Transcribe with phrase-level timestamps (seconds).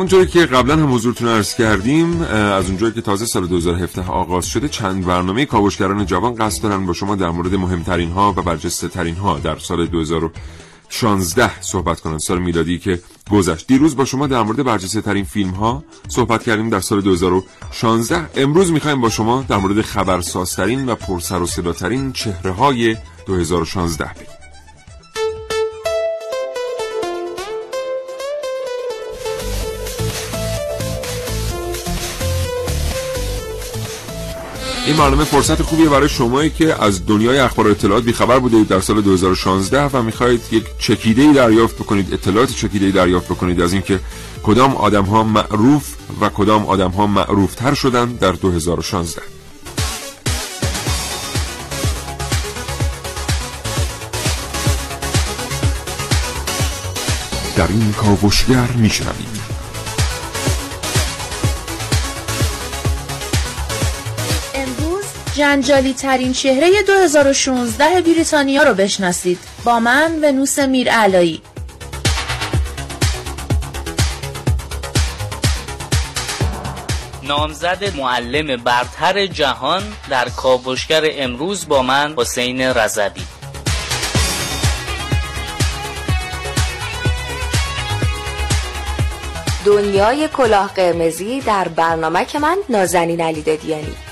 [0.00, 4.68] همونجوری که قبلا هم حضورتون عرض کردیم از اونجایی که تازه سال 2017 آغاز شده
[4.68, 9.14] چند برنامه کاوشگران جوان قصد دارن با شما در مورد مهمترین ها و برجسته ترین
[9.16, 12.18] ها در سال 2016 صحبت کنن.
[12.18, 13.00] سال میلادی که
[13.30, 13.66] گذشت.
[13.66, 18.72] دیروز با شما در مورد برجسته ترین فیلم ها صحبت کردیم در سال 2016 امروز
[18.72, 24.39] می‌خوایم با شما در مورد خبرسازترین و پرسر و صداترین چهره های 2016 بگیم
[34.86, 39.00] این برنامه فرصت خوبیه برای شمایی که از دنیای اخبار اطلاعات بیخبر بوده در سال
[39.00, 44.00] 2016 و می‌خواهید یک چکیده ای دریافت بکنید اطلاعات چکیده ای دریافت بکنید از اینکه
[44.42, 49.22] کدام آدم ها معروف و کدام آدم ها معروف تر شدن در 2016
[57.56, 59.39] در این کاوشگر میشنوید.
[65.40, 69.38] جنجالی ترین چهره 2016 بریتانیا رو بشناسید.
[69.64, 71.42] با من ونوس میر علایی
[77.22, 83.22] نامزد معلم برتر جهان در کاوشگر امروز با من حسین رزدی
[89.64, 94.09] دنیای کلاه قرمزی در برنامه که من نازنین علی دادیانی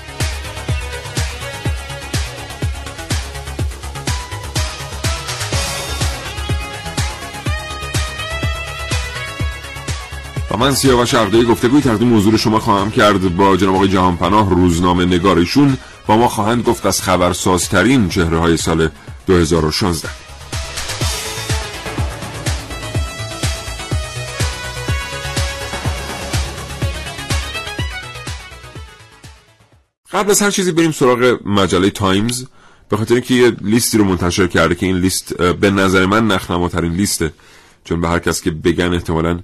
[10.59, 13.35] من سیاوش عقدایی گفتگوی تقدیم موضوع شما خواهم کرد.
[13.35, 15.77] با جناب آقای جهانپناه روزنامه نگارشون
[16.07, 18.89] با ما خواهند گفت از خبرسازترین چهره های سال
[19.27, 20.09] 2016
[30.11, 32.45] قبل از هر چیزی بریم سراغ مجله تایمز.
[32.89, 36.91] به خاطر اینکه یه لیستی رو منتشر کرده که این لیست به نظر من نخنماترین
[36.91, 37.33] لیسته.
[37.83, 39.39] چون به هر کس که بگن احتمالاً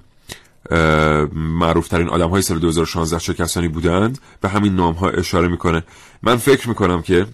[1.32, 5.82] معروف ترین آدم های سال 2016 چه کسانی بودند به همین نام ها اشاره می‌کنه.
[6.22, 7.26] من فکر می‌کنم که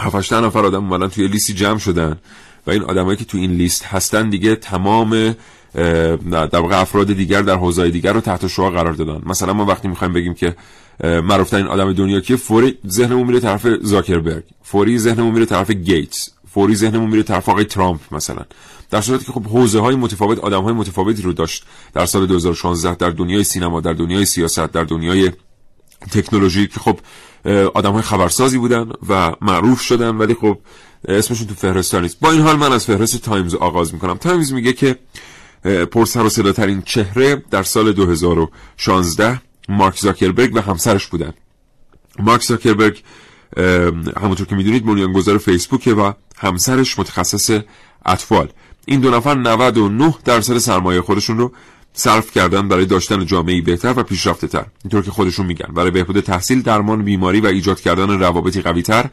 [0.00, 2.18] 7 نفر آدم اومدن توی لیستی جمع شدن
[2.66, 5.34] و این آدمایی که توی این لیست هستن دیگه تمام
[6.30, 9.22] در واقع افراد دیگر در حوزه دیگر رو تحت شعار قرار دادن.
[9.26, 10.56] مثلا ما وقتی می‌خوایم بگیم که
[11.04, 16.30] معروف ترین آدم دنیا که فوری ذهنمون میره طرف زاکربرگ فوری ذهنمون میره طرف گیتس.
[16.54, 18.42] فوری ذهنمون میره طرف آقای ترامپ مثلا.
[18.90, 21.64] در صورتی که خب حوزه های متفاوت آدم های متفاوتی رو داشت.
[21.94, 25.30] در سال 2016 در دنیای سینما در دنیای سیاست در دنیای
[26.10, 26.98] تکنولوژی که خب
[27.74, 30.58] آدم های خبرسازی بودن و معروف شدن ولی خب
[31.08, 32.20] اسمشون تو فهرست نیست.
[32.20, 34.14] با این حال من از فهرست تایمز آغاز می‌کنم.
[34.14, 34.98] تایمز میگه که
[35.92, 41.32] پرسر و صداترین چهره در سال 2016 مارک زاکربرگ و همسرش بودن.
[42.18, 43.02] مارک زاکربرگ
[44.20, 47.60] همونطور که می‌دونید بنیانگذار فیسبوک و همسرش متخصص
[48.06, 48.48] اطفال.
[48.86, 51.52] این دو نفر 99 درصد سرمایه خودشون رو
[51.92, 55.74] صرف کردن برای داشتن جامعه بهتر و پیشرفته تر اینطور که خودشون میگن.
[55.74, 59.06] برای بهبود تحصیل درمان بیماری و ایجاد کردن روابطی قوی تر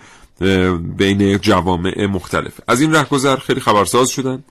[0.98, 2.60] بین جوامع مختلف.
[2.68, 4.44] از این رهگذر خیلی خبرساز شدن.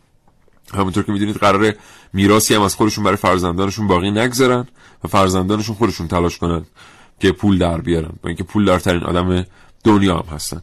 [0.74, 1.74] همونطور که می‌دونید قرار
[2.12, 4.66] میراثی هم از خودشون برای فرزندانشون باقی نگذارن
[5.04, 6.66] و فرزندانشون خودشون تلاش کنن
[7.20, 8.12] که پول در بیارن.
[8.22, 9.44] با اینکه پول دارترین آدم
[9.86, 10.62] دنیا هم هستن.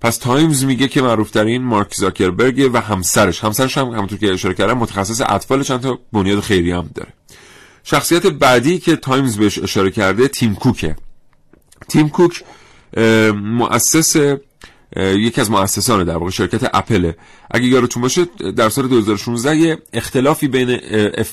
[0.00, 4.78] پس تایمز میگه که معروفترین مارک زاکربرگ و همسرش همسرش هم همونطور که اشاره کردم
[4.78, 7.12] متخصص اطفال چند تا بنیاد خیری هم داره.
[7.84, 10.96] شخصیت بعدی که تایمز بهش اشاره کرده تیم کوکه.
[11.88, 12.42] تیم کوک
[13.34, 14.16] مؤسس
[14.96, 17.12] یکی از مؤسسان در واقع شرکت اپل.
[17.50, 18.24] اگه یادتون باشه
[18.56, 20.80] در سال 2016 یه اختلافی بین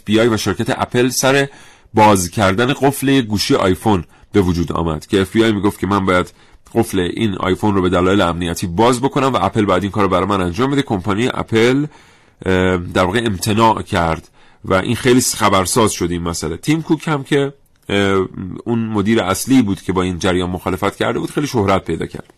[0.10, 1.48] آی و شرکت اپل سر
[1.94, 6.06] باز کردن قفل گوشی آیفون به وجود آمد که اف بی آی می‌گفت که من
[6.06, 6.34] باید
[6.74, 10.10] قفل این آیفون رو به دلایل امنیتی باز بکنم و اپل باید این کار رو
[10.10, 10.82] برای من انجام بده.
[10.82, 11.86] کمپانی اپل
[12.94, 14.28] در واقع امتناع کرد
[14.66, 16.58] و این خیلی خبرساز شد این مسئله.
[16.58, 17.54] تیم کوک هم که
[18.64, 22.34] اون مدیر اصلی بود که با این جریان مخالفت کرده بود خیلی شهرت پیدا کرد.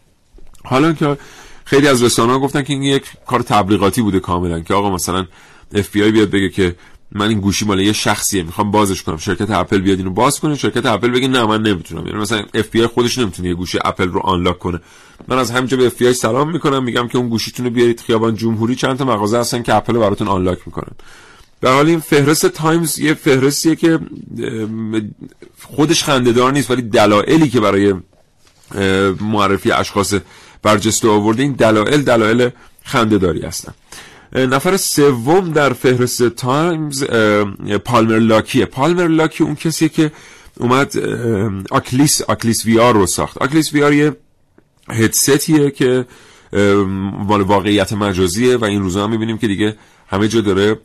[0.64, 1.18] حالا که
[1.66, 5.26] خیلی از رسانه ها گفتن که این یک کار تبلیغاتی بوده کاملا که آقا مثلا
[5.74, 6.76] اف بیاد بگه که
[7.16, 9.18] من این گوشی مال یه شخصیه می‌خوام بازش کنم.
[9.18, 12.08] شرکت اپل بیاد اینو باز کنه شرکت اپل بگه نه من نمی‌تونم.
[12.08, 14.80] یعنی مثلا اف بی خودش نمی‌تونه یه گوشی اپل رو unlock کنه.
[15.28, 18.76] من از همینجا به اف سلام می‌کنم میگم که اون گوشیتون رو بیارید خیابان جمهوری.
[18.76, 20.92] چند تا مغازه هستن که اپل رو براتون unlock می‌کنن.
[21.62, 24.00] در حال این فهرست تایمز یه فهرستیه که
[25.62, 27.94] خودش خندهدار نیست ولی دلایلی که برای
[29.22, 30.14] معرفی اشخاص
[30.62, 32.50] برجسته آورده این دلایل دلایل
[32.84, 33.74] خندهداری هستن.
[34.36, 37.04] نفر سوم در فهرست تایمز
[37.86, 38.66] پالمر لاکیه.
[38.66, 40.12] پالمر لاکی اون کسیه که
[40.60, 40.98] اومد
[41.72, 43.38] Oculus Oculus VR رو ساخت.
[43.38, 44.16] Oculus VR یه
[44.90, 46.06] هدستیه که
[47.28, 49.78] مال واقعیت مجازیه و این روزا هم می‌بینیم که دیگه
[50.08, 50.80] همه جا داره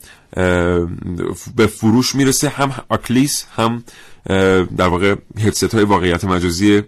[1.56, 2.48] به فروش می‌رسه.
[2.48, 3.84] هم Oculus هم
[4.76, 6.82] در واقع هدست های واقعیت مجازی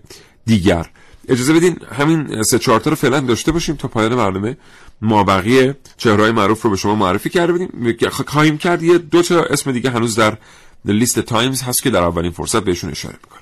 [0.47, 0.87] دیگر.
[1.29, 4.57] اجازه بدین همین سه چهارتا رو فعلا داشته باشیم تا پایان برنامه.
[5.03, 9.43] ما بقیه چهرهای معروف رو به شما معرفی کرده بدیم خواهیم کرد یه دو تا
[9.43, 10.37] اسم دیگه هنوز در
[10.85, 13.41] لیست تایمز هست که در اولین فرصت بهشون اشاره می‌کنم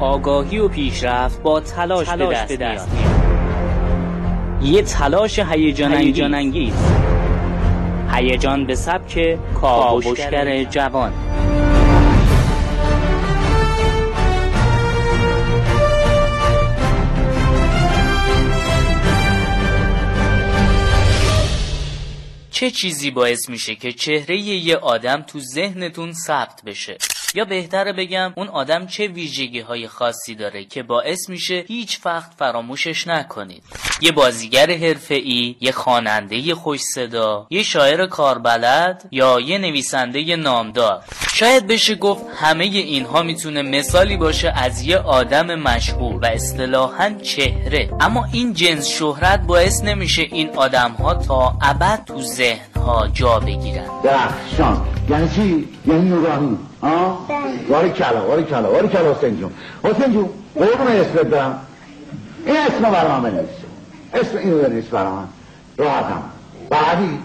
[0.00, 3.22] آگاهی و پیشرفت با تلاش, تلاش به دست, میاد.
[4.62, 6.74] یه تلاش هیجان انگیز
[8.12, 11.12] هیجان به سبک کاوشگر جوان.
[22.62, 26.98] چه چیزی باعث میشه که چهره یه آدم تو ذهنتون ثبت بشه؟
[27.34, 32.32] یا بهتره بگم اون آدم چه ویژگی های خاصی داره که باعث میشه هیچ وقت
[32.38, 33.62] فراموشش نکنید.
[34.00, 41.04] یه بازیگر حرفه‌ای یه خواننده خوش صدا یه شاعر کاربلد یا یه نویسنده نامدار.
[41.32, 47.90] شاید بشه گفت همه اینها می‌تونه مثالی باشه از یه آدم مشهور و اصطلاحا چهره.
[48.00, 53.40] اما این جنس شهرت باعث نمیشه این آدم ها تا ابد تو ذهن ها جا
[53.40, 53.86] بگیرن.
[54.04, 54.86] درخشان.
[55.10, 57.26] یعنی چی؟ یعنی نورانی ها؟
[57.68, 59.52] واری کلا واری کلا واری کلا حسین جون.
[59.84, 61.66] حسین جون قربون اسمت دارم
[62.46, 63.48] این اسم برای من بنویس.
[64.14, 65.28] اسم اینو بنویس برای من.
[65.76, 66.22] راحتم.
[66.70, 67.18] بعدی؟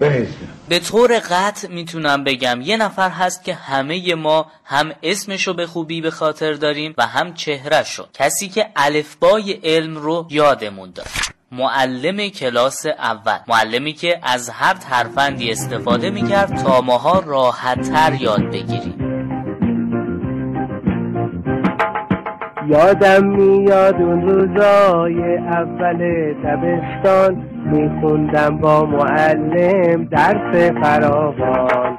[0.00, 0.28] بنویس.
[0.68, 6.00] به طور قطع می‌تونم بگم یه نفر هست که همه ما هم اسمشو به خوبی
[6.00, 8.06] به خاطر داریم و هم چهرهشو.
[8.14, 11.10] کسی که الفبای علم رو یادمون داره.
[11.58, 13.38] معلم کلاس اول.
[13.48, 18.94] معلمی که از هر ترفندی استفاده می‌کرد تا ماها راحت تر یاد بگیریم.
[22.68, 26.00] یادم میاد اون روزای اول
[26.44, 27.50] دبستان.
[27.66, 31.96] میخوندم با معلم درس فراوان.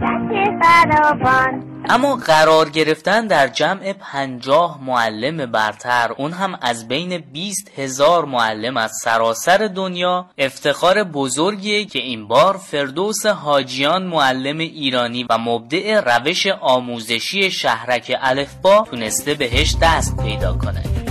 [0.00, 1.71] درس فراوان.
[1.92, 8.76] اما قرار گرفتن در جمع پنجاه معلم برتر اون هم از بین 20 هزار معلم
[8.76, 10.26] از سراسر دنیا.
[10.38, 18.86] افتخار بزرگیه که این بار فردوس حاجیان معلم ایرانی و مبدع روش آموزشی شهرک الفبا
[18.90, 21.01] تونسته بهش دست پیدا کنه.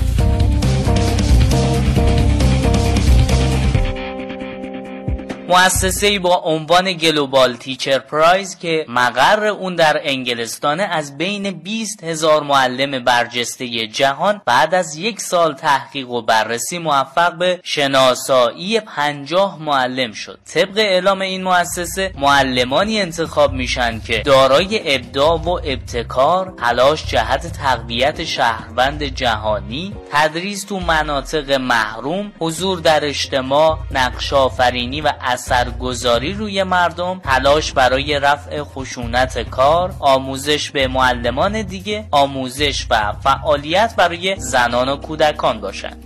[5.52, 12.44] مؤسسه با عنوان گلوبال تیچر پرایز که مقر اون در انگلستان از بین 20 هزار
[12.44, 20.12] معلم برجسته جهان بعد از یک سال تحقیق و بررسی موفق به شناسایی 50 معلم
[20.12, 20.40] شد.
[20.54, 28.24] طبق اعلام این مؤسسه معلمانی انتخاب میشن که دارای ابداع و ابتکار تلاش جهت تقویت
[28.24, 37.20] شهروند جهانی تدریس تو مناطق محروم حضور در اجتماع نقش آفرینی و اثرگذاری روی مردم
[37.24, 44.96] تلاش برای رفع خشونت کار آموزش به معلمان دیگه آموزش و فعالیت برای زنان و
[44.96, 46.04] کودکان باشند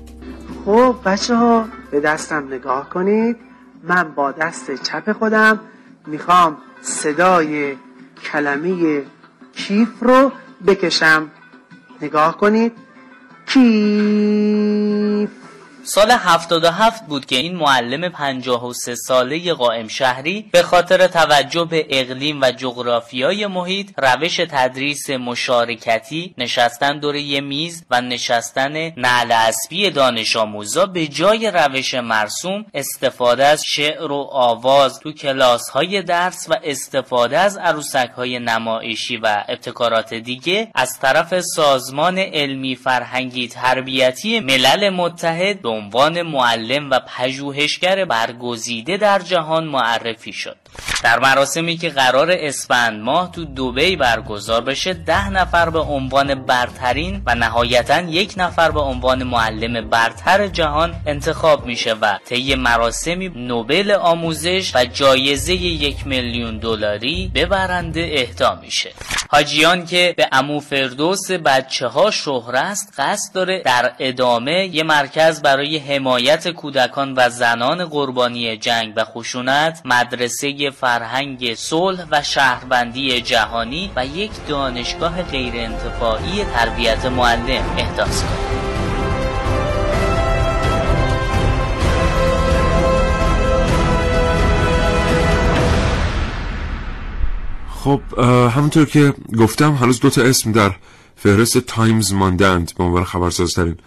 [0.66, 3.38] خب بچه ها به دستم نگاه کنید.
[3.84, 5.60] من با دست چپ خودم
[6.08, 7.76] می‌خوام صدای
[8.32, 9.04] کلمه
[9.56, 10.32] کیف رو
[10.68, 11.32] بکشم.
[12.02, 12.72] نگاه کنید.
[13.48, 15.30] کیف.
[15.88, 22.42] سال 77 بود که این معلم 53 ساله قائم شهری به خاطر توجه به اقلیم
[22.42, 30.36] و جغرافیای محیط روش تدریس مشارکتی نشستن دور یه میز و نشستن نعل اسبی دانش
[30.36, 36.56] آموزا به جای روش مرسوم استفاده از شعر و آواز تو کلاس های درس و
[36.64, 44.90] استفاده از عروسک های نمایشی و ابتکارات دیگه از طرف سازمان علمی فرهنگی تربیتی ملل
[44.90, 50.58] متحد عنوان معلم و پژوهشگر برگزیده در جهان معرفی شد.
[51.04, 57.22] در مراسمی که قرار اسفند ماه تو دوبی برگزار بشه ده نفر به عنوان برترین
[57.26, 63.92] و نهایتا یک نفر به عنوان معلم برتر جهان انتخاب میشه و طی مراسمی نوبل
[63.92, 68.92] آموزش و جایزه یک میلیون دلاری به برنده اهدا میشه.
[69.30, 75.42] حاجیان که به امو فردوس بچه ها شهره است قصد داره در ادامه یه مرکز
[75.42, 83.92] برای حمایت کودکان و زنان قربانی جنگ و خشونت مدرسه فرهنگ صلح و شهربندی جهانی
[83.96, 88.66] و یک دانشگاه غیرانتفاعی تربیت معلم احداث کنه
[97.86, 98.20] خب
[98.56, 100.72] همونطور که گفتم هنوز دو تا اسم در
[101.16, 103.78] فهرست تایمز ماندند به عنوان خبرسازترین.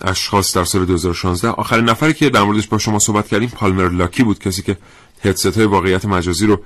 [0.00, 4.22] اشخاص در سال 2016 آخرین نفری که در موردش با شما صحبت کردیم پالمر لاکی
[4.22, 4.76] بود کسی که
[5.24, 6.60] هدست های واقعیت مجازی رو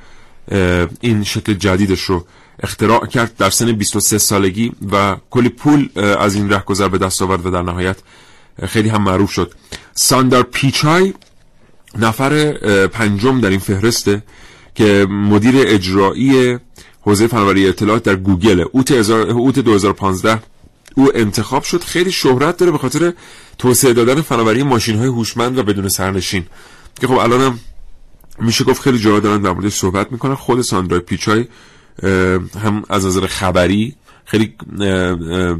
[1.01, 2.27] این شکل جدیدش رو
[2.63, 7.47] اختراع کرد در سن 23 سالگی و کلی پول از این رهگذر به دست آورد
[7.47, 7.97] و در نهایت
[8.67, 9.55] خیلی هم معروف شد.
[9.95, 11.15] ساندار پیچای
[11.99, 12.53] نفر
[12.87, 14.23] پنجم در این فهرسته
[14.75, 16.59] که مدیر اجرایی
[17.01, 20.39] حوزه فناوری اطلاعات در گوگل اوت 2015
[20.97, 21.85] او انتخاب شد.
[21.85, 23.13] خیلی شهرت داره به خاطر
[23.59, 26.47] توسعه دادن فناوری ماشین های هوشمند و بدون سرنشین.
[27.01, 27.59] که خب الانم
[28.39, 31.45] میشه گفت خیلی جاها دارن در موردش صحبت می‌کنن خود ساندرا پیچای
[32.63, 34.55] هم از نظر خبری خیلی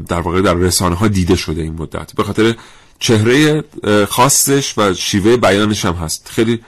[0.07, 2.13] در واقع در رسانه ها دیده شده این مدت.
[2.15, 2.55] به خاطر
[2.99, 3.63] چهره
[4.09, 6.29] خاصش و شیوه بیانش هم هست.
[6.33, 6.59] خیلی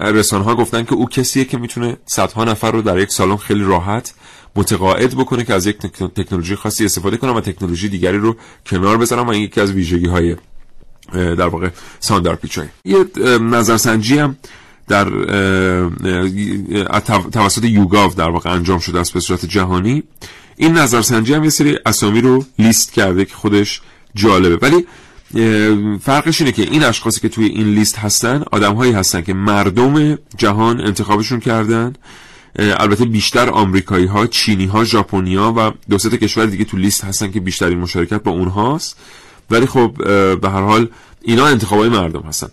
[0.00, 3.64] رسانه ها گفتن که او کسیه که می‌تونه صدها نفر رو در یک سالن خیلی
[3.64, 4.14] راحت
[4.56, 5.78] متقاعد بکنه که از یک
[6.16, 8.36] تکنولوژی خاصی استفاده کنم و تکنولوژی دیگری رو
[8.66, 10.36] کنار بذارم و این یکی از ویژگی های
[11.12, 11.68] در واقع
[12.00, 13.04] ساندار پیچای یه
[13.40, 14.36] نظرسنجی هم
[14.88, 15.04] در
[17.32, 20.02] توسط یوگاو در واقع انجام شده است به صورت جهانی.
[20.56, 23.80] این نظرسنجی هم یه سری اسامی رو لیست کرده که خودش
[24.14, 24.68] جالبه.
[24.68, 24.86] ولی
[26.02, 30.18] فرقش اینه که این اشخاصی که توی این لیست هستن آدم هایی هستن که مردم
[30.38, 31.92] جهان انتخابشون کردن
[32.58, 37.04] البته بیشتر آمریکایی ها چینی ها ژاپنی ها و دو سه کشور دیگه تو لیست
[37.04, 39.00] هستن که بیشترین مشارکت با اونهاست.
[39.50, 39.92] ولی خب
[40.40, 40.88] به هر حال
[41.22, 42.48] اینا انتخاب های مردم هستن.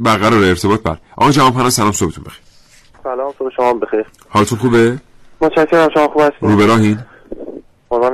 [0.00, 0.96] برقرار ارتباط بر.
[1.16, 2.42] آقا جوان پناه سلام صبحتون بخیر.
[3.04, 4.06] سلام صبح شما بخیر.
[4.28, 4.98] حالتون خوبه؟
[5.40, 6.98] متشکرم شما خوب هستید؟ رو براهین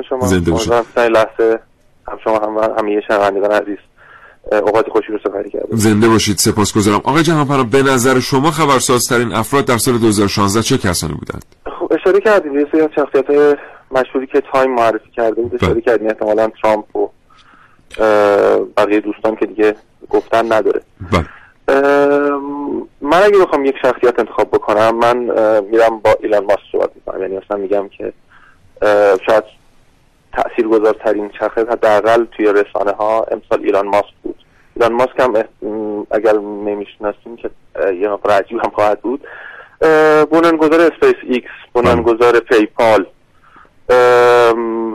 [0.09, 0.73] شما زنده باشید.
[0.97, 1.61] لحظه
[2.09, 3.79] هم شما هم همه شنوندگان عزیز
[4.52, 7.00] اوقات خوشی رو سپری کردم زنده باشید سپاسگزارم.
[7.04, 12.21] آقای جهانپناه به نظر شما خبرسازترین افراد در سال 2016 چه کسانی بودند؟ خب اشاره
[12.21, 12.59] کردیم.
[12.59, 13.59] یه سری از شخصیت
[13.90, 16.09] مشهوری که تایم معرفی کرده بود اشاره کردیم.
[16.09, 17.09] احتمالا ترامپ و
[18.76, 19.75] بقیه دوستان که دیگه
[20.11, 20.80] گفتن نداره.
[21.12, 21.26] بله.
[23.00, 25.16] من اگه بخوام یک شخصیت انتخاب بکنم من
[25.61, 27.23] میرم با ایلان ماسک صحبت می‌کنم.
[27.23, 28.12] یعنی اصلا میگم که
[29.26, 29.45] شاید
[30.33, 34.37] تاثیرگذارترین شخصیت حداقل توی رسانه ها امسال ایلان ماسک بود.
[34.77, 35.45] ایلان ماسک هم
[36.11, 39.25] اگر نمی‌شناسیم که یه نفر عجیب هم خواهد بود.
[40.31, 43.07] بنیانگذار اسپیس ایکس بنیانگذار پیپال.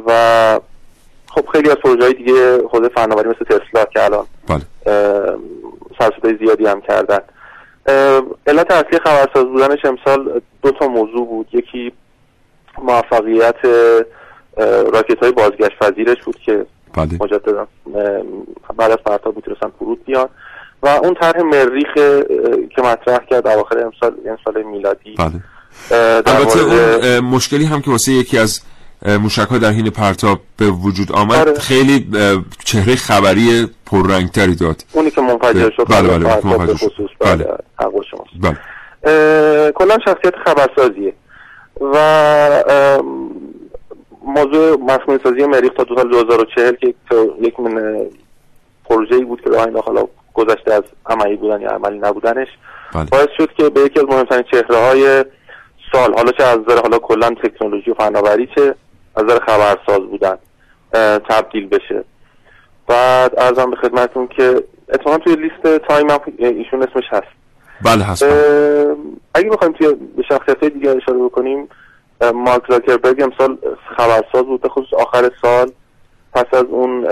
[0.08, 0.60] و
[1.28, 4.62] خب خیلی از پروژه دیگه خود فناوری مثل تسلا که الان بله.
[6.00, 7.20] سرسدای زیادی هم کردن.
[8.48, 11.48] علت اصلی خبرساز بودنش امسال دو تا موضوع بود.
[11.52, 11.92] یکی
[12.78, 13.56] موفقیت
[14.94, 17.14] راکت های بازگشت پذیرش بود که بله.
[17.20, 17.68] مجددا
[18.78, 20.30] بعد از پرتاب می‌تونستن فرود بیان
[20.84, 21.94] و اون طرح مریخ
[22.76, 25.32] که مطرح کرد اواخر امسال امسال میلادی بله.
[26.26, 28.62] البته اون مشکلی هم که واسه یکی از
[29.22, 31.60] موشک ها در حین پرتاب به وجود آمد آره.
[31.60, 32.08] خیلی
[32.66, 37.10] خیلی خبری پررنگتری داد اونی که منفجر شد بله بله, پرتاب منفجر شد.
[37.20, 37.48] بله.
[37.78, 38.58] بله
[39.04, 39.72] بله.
[39.72, 41.14] کلا شخصیت خبرسازیه
[41.82, 42.64] و
[44.26, 46.94] موضوع مصنوعی سازی مریخ تا دو سال 2040 که
[47.42, 48.06] یک من
[48.90, 52.48] پروژه‌ای بود که راهی حالا گذشته از عملی بودن یا عملی نبودنش
[52.94, 53.06] بله.
[53.06, 55.26] باعث شد که به یکی از مهمترین چهره های
[55.92, 58.76] سال حالا چه از نظر حالا کلا تکنولوژی و فناوری چه
[59.16, 60.38] از نظر خبرساز بودن
[61.30, 62.04] تبدیل بشه.
[62.88, 67.28] بعد عرضم به خدمتتون که اتفاقا توی لیست تایم هم ایشون اسمش هست.
[67.86, 68.24] بله هست.
[69.34, 71.68] اگه بخوایم توی به شخصیت دیگه اشاره بکنیم
[72.22, 73.58] مارک زاکربرگ امسال
[73.98, 75.72] خبرساز بود خصوص آخر سال.
[76.34, 77.08] پس از اون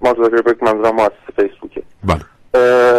[0.00, 1.82] مارک زاکربرگ منظورم مؤسس فیسبوکه.
[2.04, 2.20] بله.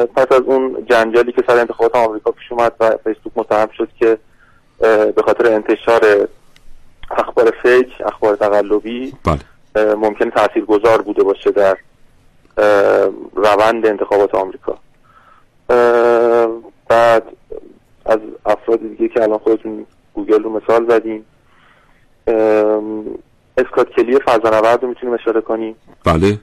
[0.05, 4.17] پس از اون جنجالی که سر انتخابات آمریکا پیش اومد و فیسبوک متهم شد که
[5.15, 6.27] به خاطر انتشار
[7.11, 9.39] اخبار فیک اخبار تقلبی بله.
[9.75, 11.77] اه، ممکنه تاثیرگذار بوده باشه در
[13.35, 14.77] روند انتخابات آمریکا.
[16.87, 17.23] بعد
[18.05, 21.25] از افراد دیگه که الان خودتون گوگل رو مثال زدیم.
[23.57, 25.75] اسکات کلی فضانورد رو می‌تونیم اشاره کنیم.
[26.05, 26.39] بله.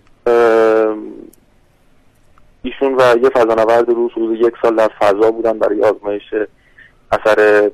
[2.62, 6.22] ایشون و یه فضانورد روس روز یک سال در فضا بودن برای آزمایش
[7.12, 7.70] اثر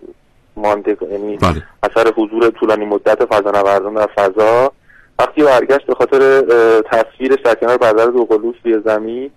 [0.56, 1.62] مانده یعنی بله.
[1.82, 4.72] اثر حضور طولانی مدت فضانوردان در فضا.
[5.18, 6.42] وقتی برگشت به خاطر
[6.80, 9.30] تصویرش در کنار برادر دوقلوس روی زمین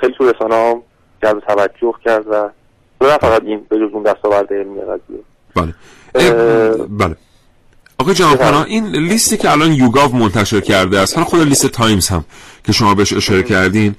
[0.00, 0.82] خیلی تو رسانه هم
[1.22, 2.50] جلب توجه کرد و
[3.00, 5.20] نه فقط این به جز اون دستاورد علمی قضیه.
[5.54, 5.74] بله.
[6.88, 7.16] بله.
[7.98, 12.24] آقای جهانپناه این لیستی که الان یوگاو منتشر کرده است حالا خود لیست تایمز هم
[12.64, 13.94] که شما بهش اشاره کردین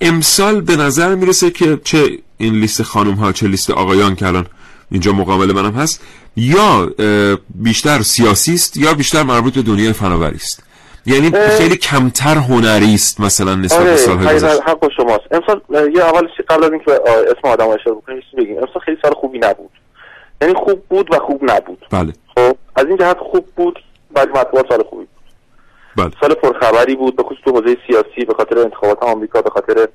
[0.00, 4.46] امسال به نظر می‌رسه که چه این لیست خانم ها چه لیست آقایان که الان
[4.90, 6.00] اینجا مقابل منم هست
[6.36, 6.90] یا
[7.54, 10.62] بیشتر سیاسی است یا بیشتر مربوط به دنیای فناوری است.
[11.06, 14.62] یعنی خیلی کمتر هنری است مثلا نسبت به آره سالهای گذشته.
[14.62, 15.24] حق شماست.
[15.30, 15.60] امسال
[15.96, 16.92] یه اول قبل از اینکه
[17.36, 18.56] اسم آدم اشاره بکنیم بگیم.
[18.56, 19.70] امسال خیلی سال خوبی نبود.
[20.40, 21.86] یعنی خوب بود و خوب نبود.
[21.90, 22.12] بله.
[22.36, 23.78] خب از این جهت خوب بود
[24.10, 25.08] بعد مطبوعات سال خوبی بود.
[25.96, 26.12] بله.
[26.20, 29.88] سال پرخبری بود به خصوص تو حوزه سیاسی به خاطر انتخابات آمریکا به خاطر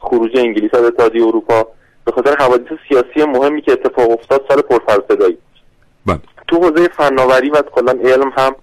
[0.00, 1.66] خروج انگلیس از اتحادیه اروپا
[2.04, 5.38] به خاطر حوادث سیاسی مهمی که اتفاق افتاد سال پرسرصدایی
[6.06, 6.20] بله.
[6.48, 8.54] تو حوزه فناوری و کلا علم هم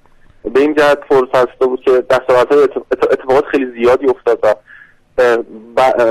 [0.54, 4.56] به این جهت فرصت بود که دستاوردهای اتفاقات خیلی زیادی افتاد و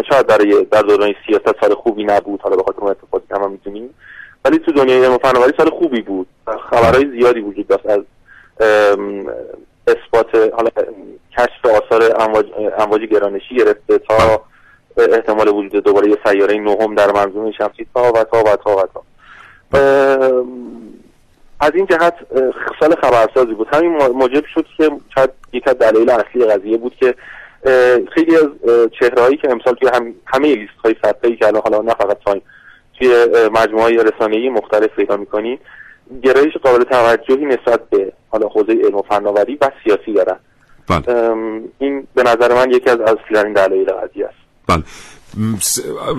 [0.09, 2.41] شاید برای در دوران سیاست سال خوبی نبود.
[2.41, 3.95] حالا به خاطر اون اتفاقاتی که هم می‌دونیم.
[4.47, 6.27] ولی تو دنیای علم فناوری سال خوبی بود.
[6.71, 7.87] خبرهای زیادی وجود داشت.
[7.87, 8.01] از
[9.87, 10.71] اثبات حالا
[11.39, 12.47] کشف آثار امواج,
[12.79, 14.43] امواج گرانشی گرفته تا
[14.97, 18.83] احتمال وجود دوباره یه سیاره نهم در منظومه شمسی تا و تا و تا و
[18.95, 19.03] تا.
[21.61, 22.15] از این جهت
[22.81, 23.69] سال خبرسازی بود.
[23.73, 27.15] همین موجب شد که شاید یک از دلایل اصلی قضیه بود که
[28.15, 28.47] خیلی از
[29.01, 32.43] چهرهایی که امسال توی هم همه لیست های سطحی که الان حالا نه فقط تایم
[32.99, 35.61] توی مجموعه های رسانه‌ای مختلف پیدا می‌کنید
[36.23, 40.37] گرایش قابل توجهی نسبت به حالا حوزه علم و فناوری و سیاسی دارن
[40.89, 41.03] بله.
[41.79, 44.37] این به نظر من یکی از اصلی‌ترین دلایل قضیه است.
[44.67, 44.83] بله.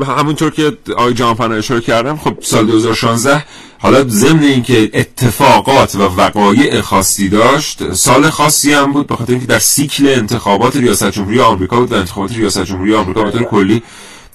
[0.06, 3.44] همونطور که آقای جهانپناه اشاره کردم خب سال 2016
[3.80, 9.60] حالا ضمن اینکه اتفاقات و وقایع خاصی داشت سال خاصی هم بود بخاطر اینکه در
[9.60, 13.84] سیکل انتخابات ریاست جمهوری آمریکا بود و انتخابات ریاست جمهوری آمریکا به طور کلی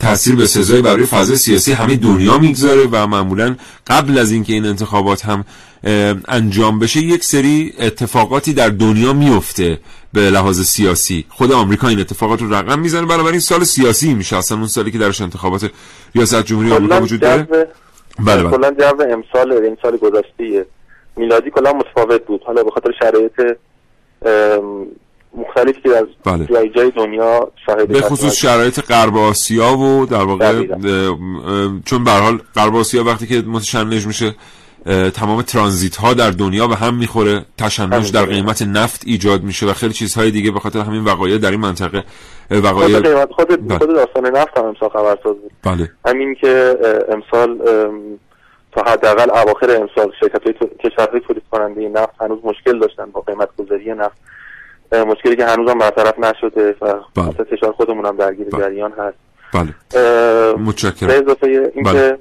[0.03, 4.67] تاثیر به سزای برای فضای سیاسی همه دنیا می‌گذاره و معمولا قبل از اینکه این
[4.67, 5.45] انتخابات هم
[6.29, 9.79] انجام بشه یک سری اتفاقاتی در دنیا میفته
[10.13, 11.25] به لحاظ سیاسی.
[11.29, 13.07] خود آمریکا این اتفاقات رو رقم می‌زنه.
[13.07, 14.37] بنابراین سال سیاسی میشه.
[14.37, 15.71] اصلا اون سالی که درش انتخابات
[16.15, 17.69] ریاست جمهوری آمریکا وجود داره.
[18.19, 20.67] بله کلا جو امسال این سال گذشته
[21.17, 22.41] میلادی کلا متفاوت بود.
[22.47, 23.57] حالا به خاطر شرایط
[25.35, 26.47] مختلفی که از بله.
[26.47, 30.67] جای جای دنیا شاهد به خصوص شرایط غرب آسیا و در واقع
[31.85, 34.35] چون به حال غرب آسیا وقتی که متشنج میشه
[35.15, 39.73] تمام ترانزیت ها در دنیا به هم می‌خوره تشنج در قیمت نفت ایجاد میشه و
[39.73, 42.05] خیلی چیزهای دیگه به خاطر همین وقایع در این منطقه
[42.51, 43.79] وقایع خود, خود, بله.
[43.79, 45.91] خود داستان نفت هم امسال خبرساز بود بله.
[46.07, 47.59] همین که امسال
[48.73, 53.49] تا حداقل اواخر امسال شرکت های کشورهای تولید کننده نفت هنوز مشکل داشتن با قیمت
[53.59, 54.17] گذاری نفت
[54.93, 57.73] مشکلی که هنوز هم برطرف نشده و بله.
[57.77, 58.63] خودمون هم درگیر بله.
[58.63, 59.17] جریان هست
[59.55, 59.75] بله
[60.57, 62.19] متشکرم به اضافه اینکه بله.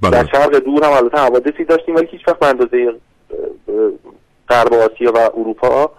[0.00, 0.10] بله.
[0.10, 2.94] در شرق دور هم البته حوادثی داشتیم ولی هیچ وقت به اندازه
[4.48, 5.90] غرب آسیا و اروپا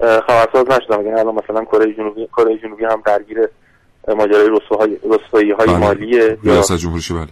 [0.00, 3.48] خبرساز نشدم یعنی الان مثلا کره جنوبی کره جنوبی هم درگیر
[4.08, 4.50] ماجرای
[5.04, 5.78] رسوایی های بله.
[5.78, 7.28] مالیه ریاست جمهوریش بله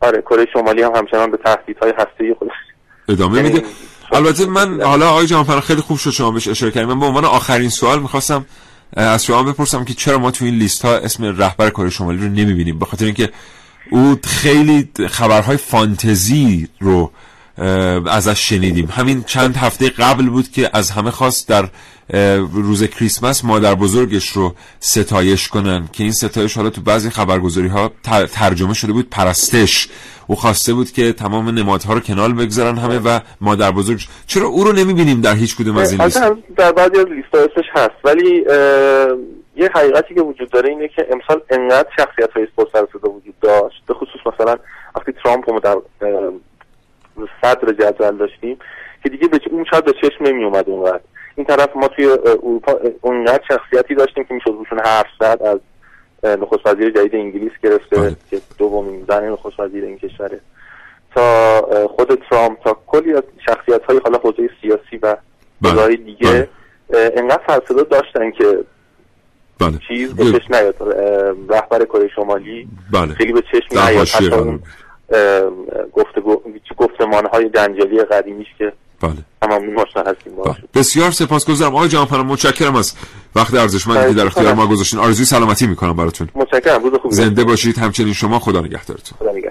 [0.00, 2.52] آره کره شمالی هم همچنان به تهدیدهای هسته‌ای خودش
[3.08, 3.66] ادامه یعنی میده
[4.12, 7.24] البته من حالا آقای جهانپناه خیلی خوب شد شما بهش اشاره کردید من به عنوان
[7.24, 8.46] آخرین سوال می‌خواستم
[8.96, 12.28] از شما بپرسم که چرا ما تو این لیست ها اسم رهبر کره شمالی رو
[12.28, 13.30] نمی‌بینیم؟ به خاطر اینکه
[13.90, 17.12] او خیلی خبرهای فانتزی رو
[18.06, 18.88] ازش شنیدیم.
[18.92, 21.68] همین چند هفته قبل بود که از همه خواست در
[22.52, 27.92] روز کریسمس مادر بزرگش رو ستایش کنن که این ستایش حالا تو بعضی خبرگزاری ها
[28.32, 29.88] ترجمه شده بود پرستش.
[30.26, 34.64] او خواسته بود که تمام نمادها رو کنال بگذارن همه و مادر بزرگ چرا او
[34.64, 36.22] رو نمی‌بینیم در هیچ کدوم از این لیست؟
[36.56, 38.44] در بعضی از لیست هست ولی
[39.56, 43.82] یه حقیقتی که وجود داره اینه که امسال انقدر شخصیت های سر صدا وجود داشت
[43.86, 44.56] به خصوص مثلا
[44.96, 45.76] وقتی ترامپ رو در
[47.42, 48.58] صدر جدول داشتیم
[49.02, 51.00] که دیگه به اون شاید به چشم نمی اومد اونقدر.
[51.36, 55.58] این طرف ما توی اروپا اونقدر شخصیتی داشتیم که می‌شد روشون حرف زد از
[56.24, 58.16] نخست وزیر جدید انگلیس گرفته بله.
[58.30, 60.40] که دومین زن نخست وزیر این کشوره
[61.14, 61.60] تا
[61.96, 65.16] خود ترامپ تا کلی از شخصیت های حالا حوزه سیاسی و
[65.60, 65.72] بله.
[65.72, 66.48] حوزه دیگه
[66.92, 68.64] انقدر سرصدا داشتن که
[69.60, 69.78] بله.
[69.88, 70.76] چیز به چشم نیاد
[71.48, 74.60] رهبر کره شمالی بله خیلی به چشم نیاد حتی اون
[76.76, 79.12] گفتمان های جنجالی قدیمیش که بله.
[79.42, 80.56] تمام آشنا هستیم بله.
[80.74, 81.74] بسیار سپاسگزارم.
[81.74, 82.92] آقای جهانپناه متشکرم از
[83.34, 84.98] وقت ارزشمندی که در اختیار ما گذاشتین.
[85.00, 86.28] آرزوی سلامتی می‌کنم براتون.
[86.34, 86.82] متشکرم.
[86.82, 87.14] روز خوبی.
[87.14, 87.78] زنده باشید.
[87.78, 89.18] همچنین شما خدا نگهدارتون.
[89.18, 89.49] خدا نگهدار.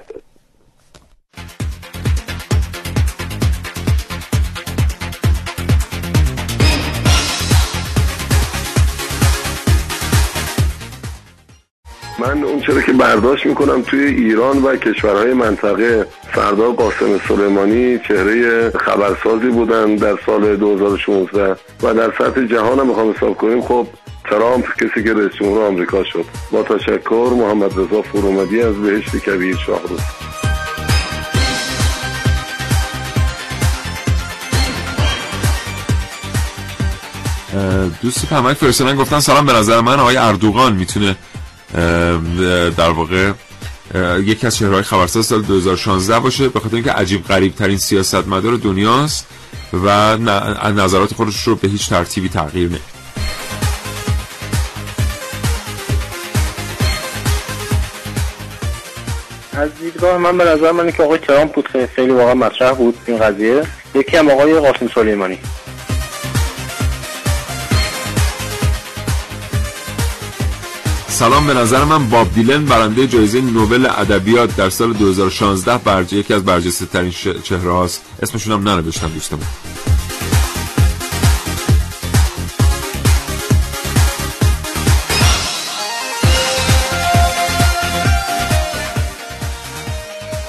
[12.20, 18.70] من اون چرا که برداشت می‌کنم توی ایران و کشورهای منطقه فردا قاسم سلیمانی چهره
[18.70, 23.62] خبرسازی بودن در سال 2016 و در سطح جهان هم می‌خوام حساب کنیم.
[23.62, 23.88] خب
[24.30, 26.26] ترامپ کسی که رئیس جمهور آمریکا شد.
[26.52, 30.00] با تشکر محمد رضا فرومدی از بهشت کبیر شاهروز
[38.02, 41.16] دوستی پمک فرستادن گفتن سلام به نظر من آقای اردوغان می‌تونه
[42.78, 43.32] در واقع
[44.20, 46.50] یکی از چهرهای خبرساز سال 2016 باشه.
[46.50, 49.28] به خاطر اینکه عجیب غریب ترین سیاستمدار دنیاست
[49.74, 50.18] و
[50.72, 52.84] نظرات خودش رو به هیچ ترتیبی تغییر نمیده.
[59.54, 63.18] از دیدگاه من به نظر من که آقای ترامپ بود خیلی واقعا مطرح بود این
[63.18, 63.64] قضیه.
[63.96, 65.40] یکی هم آقای قاسم سلیمانی.
[71.20, 76.34] سلام به نظر من باب دیلن برنده جایزه نوبل ادبیات در سال 2016 برج یکی
[76.34, 77.12] از برجسته ترین.
[77.44, 79.44] چهره هاست اسمشون هم ننوشتم دوستمون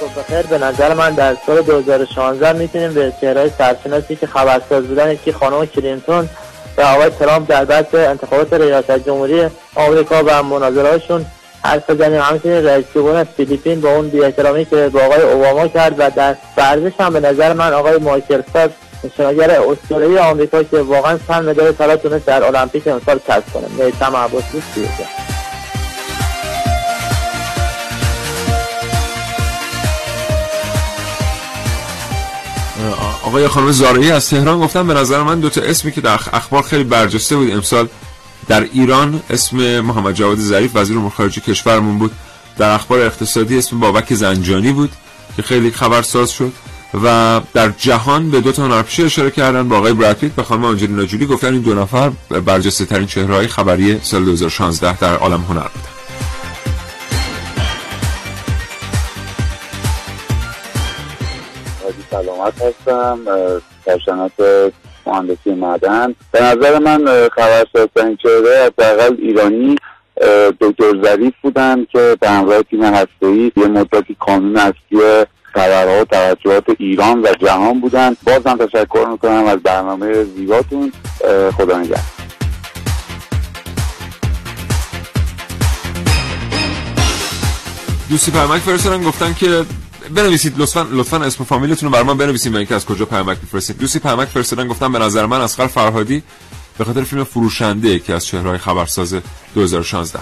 [0.01, 5.33] خب به نظر من در سال 2016 می‌تونیم به چهرهای سرشناسی که خبرساز بودن یکی
[5.33, 6.29] خانم کلینتون
[6.77, 11.27] و آقای ترامپ در بعد انتخابات ریاست جمهوری آمریکا و مناظرهاشون
[11.65, 12.21] حرف بزنیم.
[12.21, 16.93] همچنین رئیس جمهور فیلیپین با اون بیاحترامی که با آقای اوباما کرد و در ورزش
[17.01, 21.97] هم به نظر من آقای مایکل فلپس نشانگر اسطوره‌ای آمریکا که واقعا چند مدال طلا
[21.97, 23.85] تونست در المپیک امسال کسب کنه.
[23.85, 24.63] میثم عباسی
[33.31, 36.85] آقای خانم زارعی از تهران گفتن به نظر من دوتا اسمی که در اخبار خیلی
[36.85, 37.51] برجسته بود.
[37.51, 37.89] امسال
[38.49, 42.11] در ایران اسم محمد جواد ظریف وزیر امور خارجه کشورمون بود.
[42.59, 44.93] در اخبار اقتصادی اسم بابک زنجانی بود
[45.37, 46.53] که خیلی خبرساز شد.
[47.05, 51.05] و در جهان به دو تا هنرپیشه اشاره کردن با آقای براد و خانم آنجلینا
[51.05, 51.27] جولی.
[51.27, 55.90] گفتن این دو نفر برجسته ترین چهره های خبری سال 2016 در عالم هنر بودن
[62.41, 63.19] سلامت هستم
[64.07, 64.73] صنعت
[65.07, 66.15] مهندسی معدن.
[66.33, 69.77] به نظر من خبرسازترین چهره حداقل ایرانی
[70.61, 76.65] دکتر ظریف بودن که به همراه تیم هسته‌ای یه مدتی کانون اصلی خبرها و توجهات
[76.79, 78.17] ایران و جهان بودن.
[78.27, 80.93] باز هم تشکر می‌کنم از برنامه زیباتون.
[81.57, 82.01] خدا نگهدار.
[88.11, 89.65] دوستی پیامک فرستادن گفتن که
[90.15, 92.55] بنویسید لطفا لطفا اسم فامیلتون رو بر ما بنویسید.
[92.55, 96.23] و اینکه از کجا پیامک میفرستید؟ دوستی پیامک فرستادن گفتن به نظر من اسقر فرهادی
[96.79, 99.15] به خاطر فیلم فروشنده که از چهرهای خبرساز
[99.55, 100.19] 2016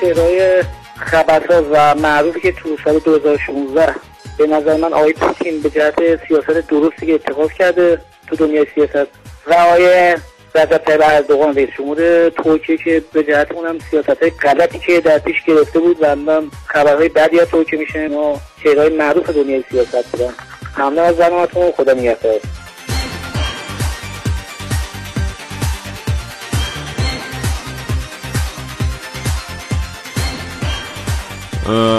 [0.00, 0.64] چهرهای
[0.96, 3.94] خبرساز و معروفی که تو سال 2016
[4.38, 9.08] به نظر من آقای پوتین به جهت سیاست درستی که اتخاذ کرده تو دنیای سیاست
[9.46, 10.16] و آقای
[10.56, 15.18] رجب طیب اردوغان رئیس جمهور ترکیه که به جهت اونم سیاست های غلطی که در
[15.18, 20.12] پیش گرفته بود و هم خبرهای بدی از ترکیه میشه و چهرهای معروف دنیای سیاست
[20.12, 20.34] بودن.
[20.78, 22.40] ممنون از برنامه‌تون خدا نگهدار.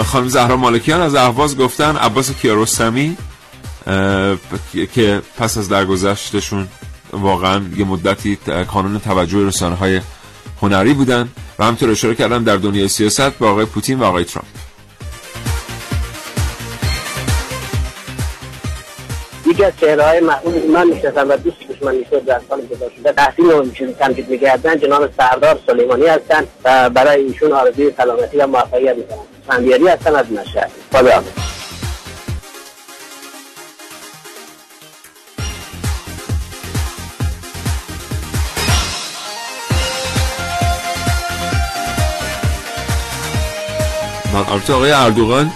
[0.04, 3.16] خانم زهرا مالکیان از اهواز گفتن عباس کیارستمی
[4.94, 6.68] که پس از درگذشتشون
[7.12, 8.38] واقعا یه مدتی
[8.72, 10.00] کانون توجه رسانه های
[10.62, 14.48] هنری بودن و همطور اشاره کردن در دنیای سیاست با آقای پوتین و آقای ترامپ.
[19.46, 20.20] یکی از چهره های
[20.68, 25.10] من می‌شناسم و دوست دشمن می‌شد در سال گذشته تحصیل رو میشون تمدید میگردن جناب
[25.16, 30.70] سردار سلیمانی هستن و برای ایشون آرزوی سلامتی و موفقیت می‌کنم فندیاری هستن از مشهد
[30.92, 31.22] خدا
[44.38, 45.50] من البته آقای اردوغان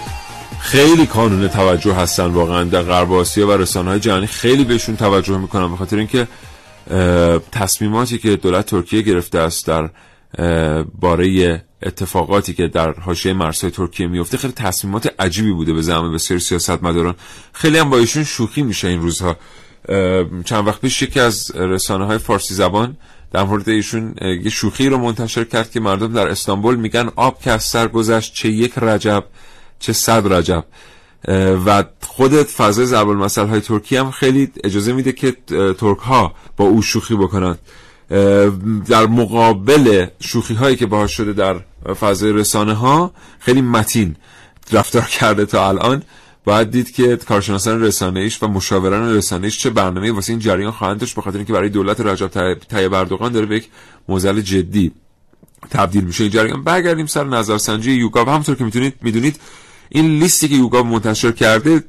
[0.59, 4.27] خیلی کانون توجه هستن واقعا در غرب آسیا و رسانه های جهانی.
[4.27, 6.27] خیلی بهشون توجه می‌کنن به خاطر اینکه
[7.51, 9.89] تصمیماتی که دولت ترکیه گرفته است در
[10.99, 16.43] باره اتفاقاتی که در حاشیه مرزهای ترکیه میفته خیلی تصمیمات عجیبی بوده به زعم بسیاری
[16.43, 17.15] سیاستمداران
[17.53, 19.37] خیلی هم با ایشون شوخی میشه این روزها.
[20.45, 22.97] چند وقت پیش یکی از رسانه های فارسی زبان
[23.33, 27.51] در مورد ایشون یه شوخی رو منتشر کرد که مردم در استانبول میگن آب که
[27.51, 29.23] از سر گذشت چه یک رجب
[29.79, 30.65] چه صد رجب.
[31.65, 35.31] و خودت فضای ضرب المثل های ترکیه هم خیلی اجازه میده که
[35.77, 37.59] ترک ها با او شوخی بکنند
[38.87, 41.59] در مقابل شوخی هایی که باهاش شده در
[41.93, 44.15] فضای رسانه ها خیلی متین
[44.71, 46.03] رفتار کرده تا الان.
[46.45, 50.71] باید دید که کارشناسان رسانه ایش و مشاوران رسانه ایش چه برنامه واسه این جریان
[50.71, 53.69] خواهند داشت بخاطر اینکه برای دولت رجب طیب اردوغان داره به یک
[54.07, 54.91] موزل جدی
[55.69, 56.63] تبدیل میشه این جریان.
[56.63, 58.29] برگردیم سر نظرسنجی یوگاو.
[58.29, 59.39] همونطور که می‌تونید می‌دونید
[59.89, 61.83] این لیستی که یوگاو منتشر کرده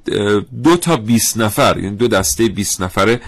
[0.64, 3.20] دو تا 20 نفر یعنی دو دسته 20 نفره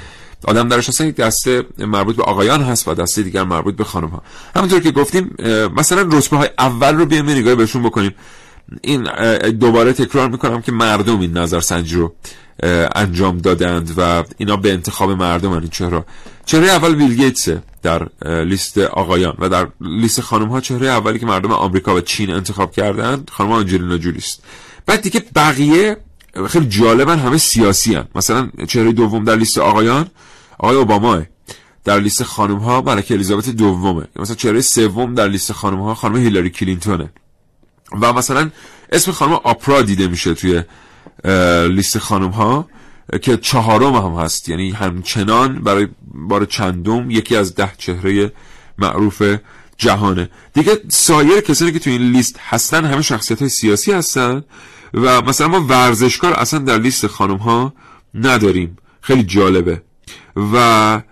[0.45, 1.07] آدم درش هستن.
[1.07, 4.23] یک دسته مربوط به آقایان هست و دسته دیگر مربوط به خانم ها
[4.57, 5.35] همونطور که گفتیم
[5.77, 8.15] مثلا رتبه های اول رو بیایم نگاهی بهشون بکنیم.
[8.83, 9.03] این
[9.51, 12.15] دوباره تکرار می‌کنم که مردم این نظرسنجی رو
[12.95, 16.05] انجام دادند و اینا به انتخاب مردم این چهره
[16.47, 18.09] چهره اول بیل گیتسه در
[18.45, 22.73] لیست آقایان و در لیست خانم ها چهره اولی که مردم آمریکا و چین انتخاب
[22.73, 24.43] کردند خانم آنجلینا جولی است
[24.87, 25.97] بعد دیگه بقیه
[26.49, 28.05] خیلی جالبن همه سیاسی هن.
[28.15, 30.11] مثلا چهره دوم در لیست آقایان
[30.59, 31.23] آقای اوباما
[31.85, 34.05] در لیست خانم ها ملکه الیزابت دومه.
[34.17, 37.11] مثلا چهره سوم در لیست خانم ها خانم هیلاری کلینتونه.
[37.93, 38.51] و مثلا
[38.93, 40.63] اسم خانم آپرا دیده میشه توی
[41.69, 42.69] لیست خانم ها
[43.23, 44.49] که چهارم هم هست.
[44.49, 48.33] یعنی همچنان برای بار چندم یکی از ده چهره
[48.79, 49.23] معروف
[49.79, 50.31] جهانه.
[50.53, 54.45] دیگه سایر کسانی که توی این لیست هستن همه شخصیت های سیاسی هستن
[54.95, 57.73] و مثلا ما ورزشکار اصلا در لیست خانم ها
[58.15, 58.77] نداریم.
[59.01, 59.83] خیلی جالبه.
[60.37, 61.03] و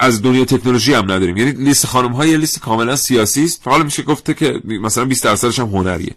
[0.00, 1.36] از دنیا تکنولوژی هم نداریم.
[1.36, 3.68] یعنی لیست خانم های لیست کاملا سیاسی است.
[3.68, 6.14] حالا میشه گفته که مثلا 20 درصدش هم هنریه.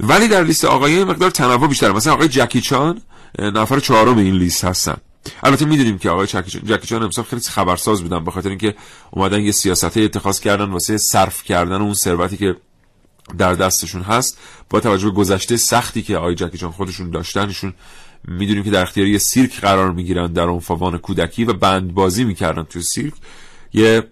[0.00, 3.02] ولی در لیست آقایان مقدار تنوع بیشتره مثلا آقای جکی چان
[3.38, 4.96] نفر چهارم این لیست هستن.
[5.42, 8.74] البته می‌دونیم که آقای جکی چان امسال خیلی خبرساز بودن به خاطر اینکه
[9.10, 12.56] اومدن یه سیاست اتخاذ کردن واسه صرف کردن اون ثروتی که
[13.38, 14.38] در دستشون هست
[14.70, 17.74] با توجه به گذشته سختی که آقای جکی چان خودشون داشتنشون
[18.28, 22.62] می‌دونیم که در اختیار یه سیرک قرار می‌گیرن در اون فوان کودکی و بندبازی می‌کردن
[22.62, 23.14] تو سیرک.
[23.72, 24.02] یه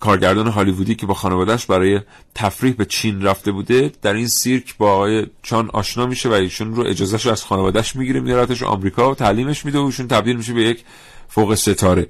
[0.00, 2.00] کارگردان هالیوودی که با خانوادهش برای
[2.34, 6.74] تفریح به چین رفته بوده در این سیرک با آقای چان آشنا میشه و ایشون
[6.74, 10.62] رو اجازهش از خانوادهش می‌گیره میارتش آمریکا و تعلیمش میده و ایشون تبدیل میشه به
[10.62, 10.84] یک
[11.28, 12.06] فوق ستاره.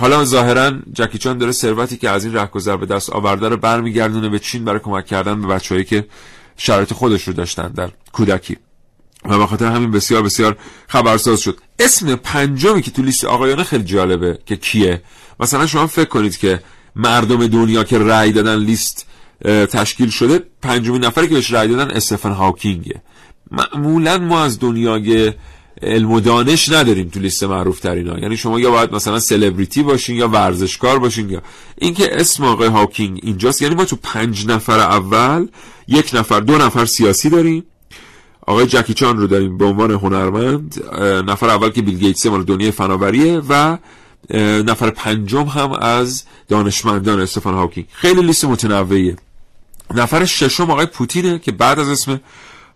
[0.00, 4.28] حالا ظاهرا جکی چان داره ثروتی که از این رهگذر به دست آورده رو برمیگردونه
[4.28, 6.06] به چین برای کمک کردن به بچههایی که
[6.56, 8.56] شرایط خودش رو داشتن در کودکی.
[9.24, 10.56] و به خاطر همین بسیار بسیار
[10.88, 11.58] خبرساز شد.
[11.78, 15.02] اسم پنجمی که تو لیست آقایانه خیلی جالبه که کیه؟
[15.40, 16.60] مثلا شما فکر کنید که
[16.96, 19.06] مردم دنیا که رأی دادن لیست
[19.44, 23.02] تشکیل شده پنجمین نفری که بهش رأی دادن استفن هاکینگه
[23.50, 25.32] معمولا ما از دنیای
[25.82, 30.16] علم و دانش نداریم تو لیست معروف ترینا یعنی شما یا باید مثلا سلبریتی باشین
[30.16, 31.42] یا ورزشکار باشین یا
[31.78, 35.48] اینکه اسم آقای هاکینگ اینجاست یعنی ما تو پنج نفر اول
[35.88, 37.64] یک نفر دو نفر سیاسی داریم.
[38.46, 42.70] آقای جکی چان رو داریم به عنوان هنرمند نفر اول که بیل گیتس مال دنیای
[42.70, 43.78] فناوریه و
[44.66, 49.16] نفر پنجم هم از دانشمندان استفان هاکینگ خیلی لیست متنوعیه.
[49.94, 52.20] نفر ششم آقای پوتینه که بعد از اسم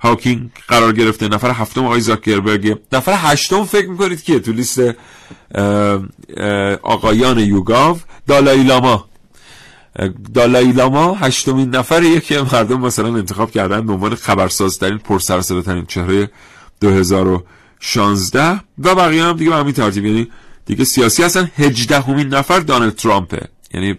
[0.01, 1.29] هاکینگ قرار گرفته.
[1.29, 2.79] نفر هفتم آقای زاکربرگ.
[2.93, 4.81] نفر هشتم فکر می‌کنید که تو لیست
[6.83, 9.09] آقایان یوگاو دالای لاما.
[10.35, 15.87] دالای لاما هشتمین نفریه که مردم مثلا انتخاب کردن به عنوان خبرساز ترین پرسر ترین
[15.87, 16.31] چهره
[16.81, 20.29] 2016 و بقیه هم دیگه به همین ترتیب یعنی
[20.67, 21.51] دیگه سیاسی هستن.
[21.57, 23.49] 18 همین نفر دانالد ترامپه.
[23.75, 23.99] یعنی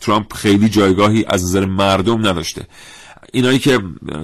[0.00, 2.66] ترامپ خیلی جایگاهی از نظر مردم نداشته.
[3.32, 3.78] اینایی که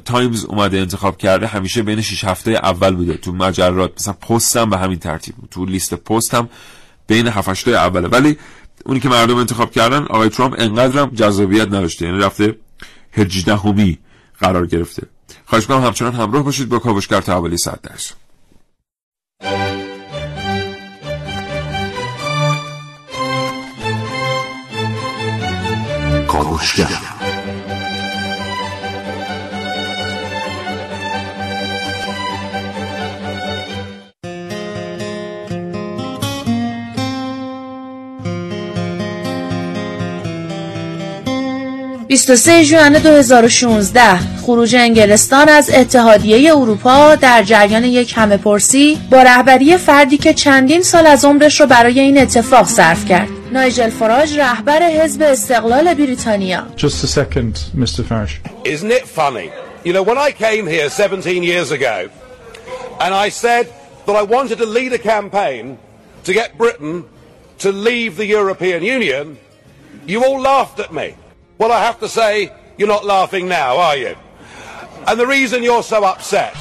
[0.04, 3.14] تایمز اومده انتخاب کرده همیشه بین 6 هفته اول بوده.
[3.14, 6.48] تو مجرات مثلا پست هم به همین ترتیب تو لیست پست هم
[7.06, 8.08] بین 7 هفته اوله.
[8.08, 8.38] ولی
[8.86, 12.06] اونی که مردم انتخاب کردن آقای ترامپ انقدر هم جذابیت نداشته.
[12.06, 12.56] یعنی رفته
[13.12, 13.98] 18 همی
[14.40, 15.02] قرار گرفته.
[15.46, 18.12] خواهش کنم همچنان همراه باشید با کاوشگر تا 100 درس
[26.28, 27.19] کاوشگر.
[42.10, 44.02] 23 ژوئن 2016
[44.42, 50.82] خروج انگلستان از اتحادیه اروپا در جریان یک همه پرسی با رهبری فردی که چندین
[50.82, 53.28] سال از عمرش رو برای این اتفاق صرف کرد.
[53.52, 56.66] نایجل فراج رهبر حزب استقلال بریتانیا.
[56.76, 58.00] Just a second, Mr.
[58.02, 58.34] Farage.
[58.64, 59.50] Isn't it funny?
[59.84, 62.08] You know, when I came here 17 years ago
[63.00, 63.66] and I said
[64.06, 65.78] that I wanted to lead a campaign
[66.24, 67.04] to get Britain
[67.58, 69.38] to leave the European Union,
[70.06, 71.14] you all laughed at me.
[71.60, 74.16] Well, I have to say, you're not laughing now, are you?
[75.06, 76.56] And the reason you're so upset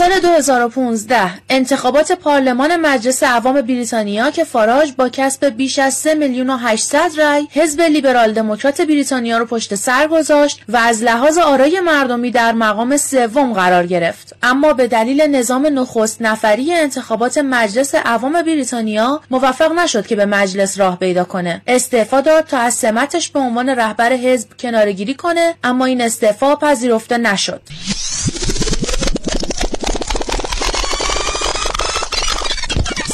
[0.00, 6.50] سال 2015 انتخابات پارلمان مجلس عوام بریتانیا که فاراج با کسب بیش از 3 میلیون
[6.50, 11.80] و 800 رای حزب لیبرال دموکرات بریتانیا رو پشت سر گذاشت و از لحاظ آرای
[11.80, 14.36] مردمی در مقام سوم قرار گرفت.
[14.42, 20.80] اما به دلیل نظام نخست نفری انتخابات مجلس عوام بریتانیا موفق نشد که به مجلس
[20.80, 21.62] راه پیدا کنه.
[21.66, 27.18] استعفا داد تا از سمتش به عنوان رهبر حزب کنارگیری کنه اما این استعفا پذیرفته
[27.18, 27.60] نشد.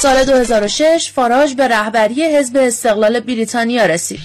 [0.06, 4.20] سال 2006 فاراج به رهبری حزب استقلال بریتانیا رسید.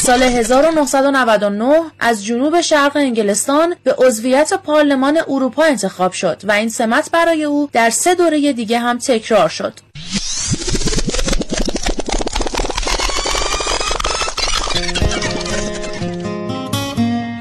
[0.00, 7.10] سال 1999 از جنوب شرق انگلستان به عضویت پارلمان اروپا انتخاب شد و این سمت
[7.10, 9.72] برای او در سه دوره دیگه هم تکرار شد.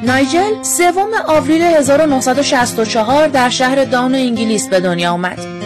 [0.05, 5.62] نایجل سوم آوریل 1964 در شهر دان انگلیس به دنیا آمد.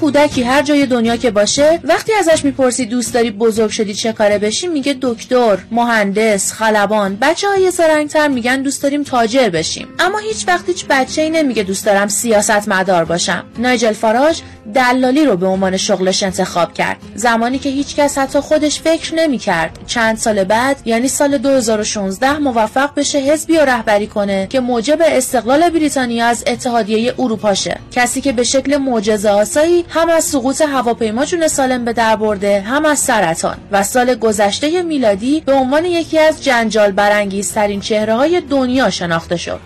[0.00, 4.38] کودکی هر جای دنیا که باشه وقتی ازش می‌پرسی دوست داری بزرگ شدی چه کاره
[4.38, 7.18] بشی میگه دکتر مهندس خلبان.
[7.20, 9.88] بچه های سرنگتر میگن دوست داریم تاجر بشیم.
[9.98, 13.44] اما هیچ وقت هیچ بچه ای نمیگه دوست دارم سیاست مدار باشم.
[13.58, 14.40] نایجل فاراج
[14.74, 16.96] دلالی رو به عنوان شغلش انتخاب کرد.
[17.14, 19.78] زمانی که هیچ کس حتی خودش فکر نمی‌کرد.
[19.86, 25.70] چند سال بعد یعنی سال 2016 موفق بشه حزبی رو رهبری کنه که موجب استقلال
[25.70, 31.24] بریتانیا از اتحادیه اروپا شه کسی که به شکل معجزه آسایی هم از سقوط هواپیما
[31.24, 36.18] جون سالم به در برده هم از سرطان و سال گذشته میلادی به عنوان یکی
[36.18, 39.60] از جنجال برانگیزترین چهره های دنیا شناخته شد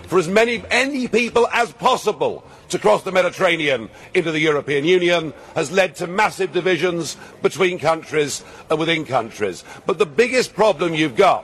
[2.69, 8.43] to cross the Mediterranean into the European Union has led to massive divisions between countries
[8.69, 9.63] and within countries.
[9.85, 11.41] But the biggest problem you've got,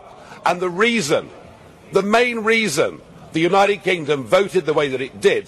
[0.47, 1.29] and the reason,
[1.93, 3.01] the main reason
[3.33, 5.45] the United Kingdom voted the way that it did,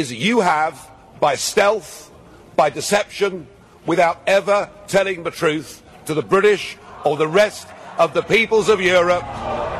[0.00, 0.74] is you have,
[1.20, 2.10] by stealth,
[2.56, 3.46] by deception,
[3.86, 8.80] without ever telling the truth to the British or the rest of the peoples of
[8.80, 9.24] Europe,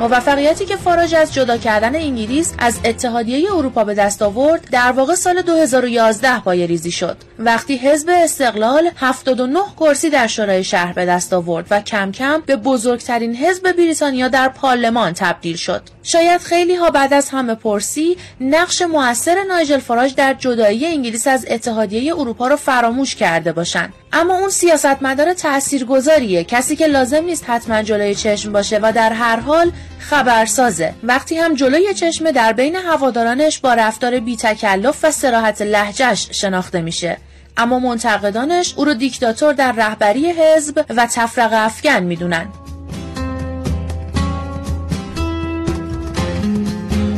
[0.01, 5.15] موفقیتی که فاراج از جدا کردن انگلیس از اتحادیه اروپا به دست آورد در واقع
[5.15, 7.17] سال 2011 پای ریزی شد.
[7.39, 12.57] وقتی حزب استقلال 79 کرسی در شورای شهر به دست آورد و کم کم به
[12.57, 15.83] بزرگترین حزب بریتانیا در پارلمان تبدیل شد.
[16.03, 21.47] شاید خیلی ها بعد از همه پرسی نقش موثر نایجل فاراج در جدایی انگلیس از
[21.51, 23.93] اتحادیه اروپا رو فراموش کرده باشند.
[24.17, 29.37] اما اون سیاستمدار تاثیرگذاریه کسی که لازم نیست حتما جلوی چشم باشه و در هر
[29.41, 30.95] حال خبرسازه.
[31.03, 36.81] وقتی هم جلوی چشم در بین هوادارانش با رفتار بی تکلف و سراحت لهجهش شناخته
[36.81, 37.17] میشه.
[37.57, 42.49] اما منتقدانش او رو دیکتاتور در رهبری حزب و تفرق افکن می‌دونن.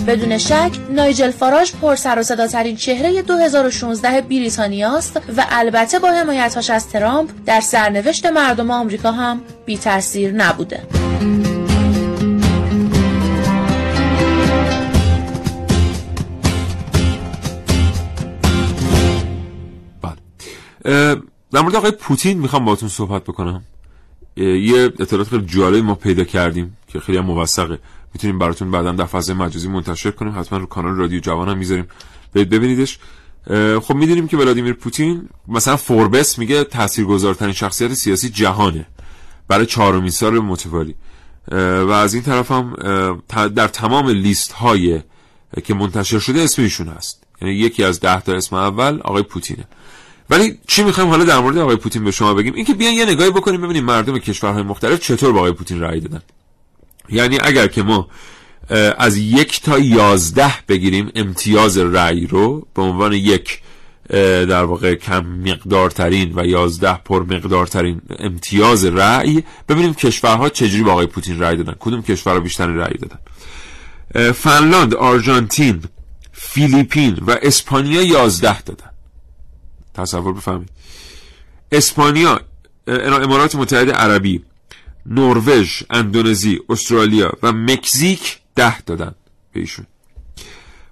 [0.06, 6.70] بدون شک نایجل فاراج پر سر و صداترین چهره 2016 بریتانیاست و البته با حمایتاش
[6.70, 10.82] از ترامپ در سرنوشت مردم آمریکا هم بی تاثیر نبوده.
[20.02, 21.16] بله.
[21.52, 23.62] در مورد آقای پوتین می‌خوام باتون صحبت بکنم
[24.36, 27.78] یه اطلاعات خیلی جالبی ما پیدا کردیم که خیلی هم موثقه
[28.16, 30.38] می‌تونیم براتون بعدا در فضای مجازی منتشر کنیم.
[30.38, 31.86] حتما رو کانال رادیو جوان هم می‌ذاریم.
[32.34, 32.98] ببینیدش.
[33.82, 38.86] خب می‌دونیم که ولادیمیر پوتین مثلا فوربس میگه تاثیرگذارترین شخصیت سیاسی جهانه.
[39.48, 40.94] برای چهارمین سال متوالی.
[41.52, 42.76] و از این طرف هم
[43.30, 45.00] در تمام لیست های
[45.64, 47.24] که منتشر شده اسم ایشون هست.
[47.42, 49.64] یعنی یکی از ده تا اسم اول آقای پوتینه.
[50.30, 53.30] ولی چی می‌خوایم حالا در مورد آقای پوتین به شما بگیم؟ اینکه بیان یه نگاهی
[53.30, 56.22] بکنیم ببینیم مردم کشورهای مختلف چطور با آقای پوتین رأی دادن.
[57.08, 58.08] یعنی اگر که ما
[58.98, 63.60] از یک تا یازده بگیریم امتیاز رأی رو به عنوان یک
[64.48, 71.06] در واقع کم مقدارترین و یازده پر مقدارترین امتیاز رأی ببینیم کشورها چجوری با آقای
[71.06, 73.18] پوتین رأی دادن کدوم کشورها بیشتر رأی دادن.
[74.32, 75.82] فنلاند آرژانتین
[76.32, 78.90] فیلیپین و اسپانیا 11 دادن.
[79.94, 80.68] تصور بفهمید
[81.72, 82.40] اسپانیا
[82.86, 84.42] امارات متحده عربی
[85.10, 89.14] نروژ اندونزی استرالیا و مکزیک ده دادن
[89.52, 89.86] به ایشون.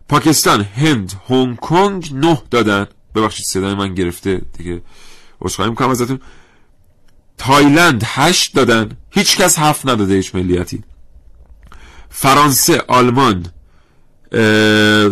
[0.09, 2.87] پاکستان هند هنگ کنگ نه دادن.
[3.15, 4.83] ببخشید صدای من گرفته دیگه.
[5.41, 6.21] عذرخواهی می‌کنم ازتون.
[7.39, 8.97] تایلند هشت دادن.
[9.11, 10.85] هیچ کس هفت نداده هیچ ملیتی.
[12.11, 13.47] فرانسه آلمان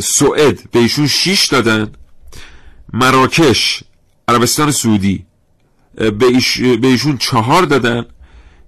[0.00, 1.92] سوئد به ایشون شیش دادن.
[2.92, 3.84] مراکش
[4.28, 5.26] عربستان سعودی
[5.94, 6.40] به,
[6.82, 8.06] ایشون چهار دادن.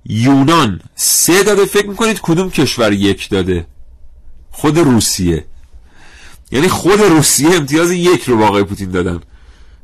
[0.06, 0.80] یونان.
[0.94, 3.66] سه داده فکر می‌کنید کدوم کشور یک داده؟
[4.50, 5.44] خود روسیه.
[6.50, 9.20] یعنی خود روسیه امتیاز یک رو واقع پوتین دادن.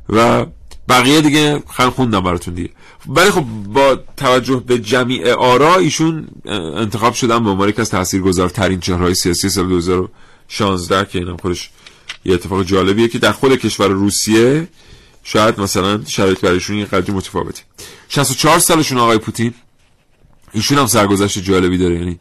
[0.09, 0.45] و
[0.89, 2.69] بقیه دیگه خیلی خوندم براتون دیگه.
[3.07, 6.27] ولی خب با توجه به جمیع آرا ایشون
[6.75, 11.69] انتخاب شدن به عنوان یکی از تاثیرگذارترین چهرهای سیاسی سال 2016 که اینم خودش
[12.25, 14.67] یه اتفاق جالبیه که در خود کشور روسیه
[15.23, 17.61] شاید مثلا شرایط برایشون یه قدری متفاوته.
[18.09, 19.53] 64 سالشون آقای پوتین.
[20.53, 21.95] ایشون هم سرگذشت جالبی داره.
[21.95, 22.19] یعنی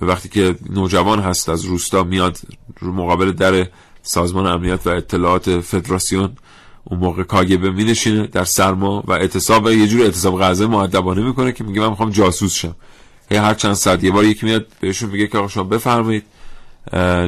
[0.00, 2.38] وقتی که نوجوان هست از روستا میاد
[2.80, 3.66] رو مقابل در
[4.02, 6.36] سازمان امنیت و اطلاعات فدراسیون
[6.84, 11.22] اون موقع کاگبه می نشینه در سرما و اعتصاب و یه جور اعتصاب غذا مؤدبانه
[11.22, 12.74] می‌کنه که میگه من می‌خوام جاسوس شم.
[13.30, 16.24] هی هر چند ساعت یه بار یکی میاد بهشون میگه که آقا شما بفرمایید.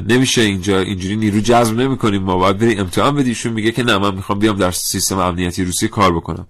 [0.08, 2.22] نمیشه اینجا اینجوری نیرو جذب نمی‌کنیم.
[2.22, 5.88] ما باید بری امتحان بدیشون میگه که نه من می‌خوام بیام در سیستم امنیتی روسی
[5.88, 6.46] کار بکنم.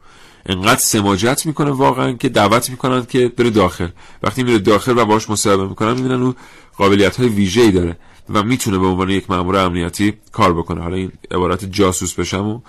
[0.46, 3.88] انقدر سماجت می‌کنه واقعا که دعوت می‌کنن که بره داخل.
[4.22, 6.34] وقتی میره داخل و باش مصاحبه می‌کنن می‌بینن او
[6.76, 7.96] قابلیت های ویژه ای داره
[8.30, 10.82] و می‌تونه به عنوان یک مامور امنیتی کار بکنه.
[10.82, 12.60] حالا این عبارت جاسوس بشم و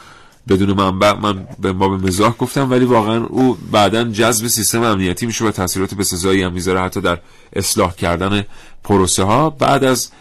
[0.50, 5.26] بدون منبع من به ما به مزاح گفتم ولی واقعا او بعدا جذب سیستم امنیتی
[5.26, 7.20] میشه و تاثیرات بسزایی هم می‌ذاره حتی در
[7.54, 8.46] اصلاح کردن
[8.84, 10.12] پروسه ها بعد از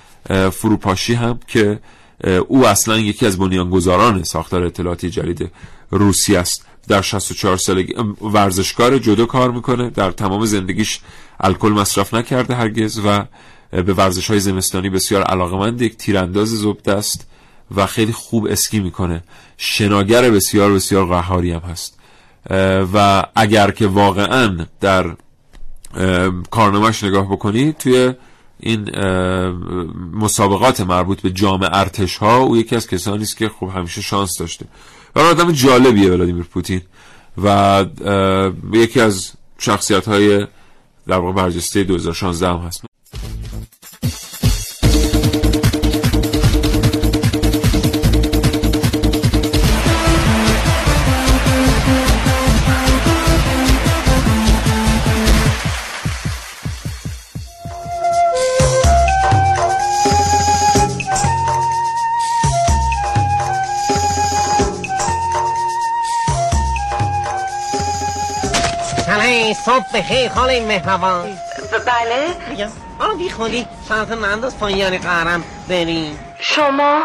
[0.53, 1.81] فروپاشی هم که
[2.49, 5.51] او اصلا یکی از بنیانگذاران ساختار اطلاعاتی جدید
[5.91, 6.65] روسی است.
[6.89, 9.91] در 64 سالگی ورزشکار جدو کار می‌کنه.
[9.91, 11.01] در تمام زندگیش
[11.41, 13.25] الکل مصرف نکرده هرگز و
[13.71, 17.27] به ورزش های زمستانی بسیار علاقمند یک تیرانداز زبده است
[17.77, 19.23] و خیلی خوب اسکی می‌کنه.
[19.57, 21.99] شناگر بسیار بسیار قهاری هم هست.
[22.95, 25.17] و اگر که واقعا در
[26.51, 28.13] کارنامهش نگاه بکنید توی
[28.61, 28.91] این
[30.13, 34.39] مسابقات مربوط به جام ارتش ها او یکی از کسانی است که خب همیشه شانس
[34.39, 34.67] داشته.
[35.15, 36.83] و آدم جالبیه ولادیمیر پوتین.
[37.43, 37.85] و
[38.73, 40.47] یکی از شخصیت های
[41.07, 42.88] در واقع برجسته 2016 هم هست.
[69.67, 71.39] صبح بخیر خاله مهربان.
[71.87, 72.37] بله.
[72.51, 72.69] میگم
[73.01, 73.67] آبی خالی.
[73.89, 76.19] ساعت ننداز پایان قرم بریم.
[76.41, 77.03] شما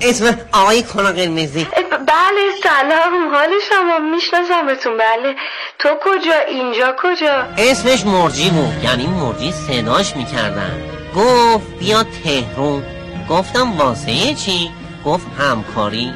[0.00, 1.64] اسم آقای کلا قرمزی.
[1.90, 3.34] بله سلام.
[3.34, 3.98] حال شما.
[3.98, 5.34] میشناسمتون بله.
[5.78, 8.84] تو کجا؟ اینجا کجا؟ اسمش مرجی بود.
[8.84, 10.82] یعنی مرجی صداش می‌کردن.
[11.16, 12.84] گفت بیا تهرون.
[13.30, 14.70] گفتم واسه چی؟
[15.04, 16.14] گفت همکاری.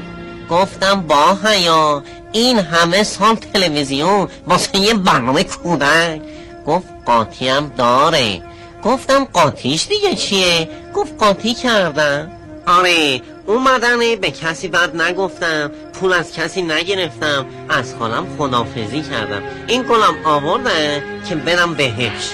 [0.50, 2.02] گفتم با هیا
[2.32, 6.20] این همه سال تلویزیون واسه یه برنامه کودک.
[6.66, 8.42] گفت قاطی هم داره.
[8.84, 12.30] گفتم قاطیش دیگه چیه؟ گفت قاطی کردم.
[12.66, 15.70] آره اومدنه به کسی بد نگفتم
[16.00, 17.46] پول از کسی نگرفتم.
[17.68, 19.42] از خالم خدافزی کردم.
[19.66, 22.30] این گلم آورده که برم بهش.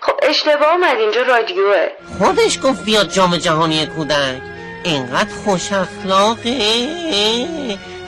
[0.00, 1.88] خب اشتباه اومد اینجا رادیوه.
[2.18, 4.42] خودش گفت بیاد جام جهانی کودک.
[4.84, 6.88] اینقدر خوش اخلاقه.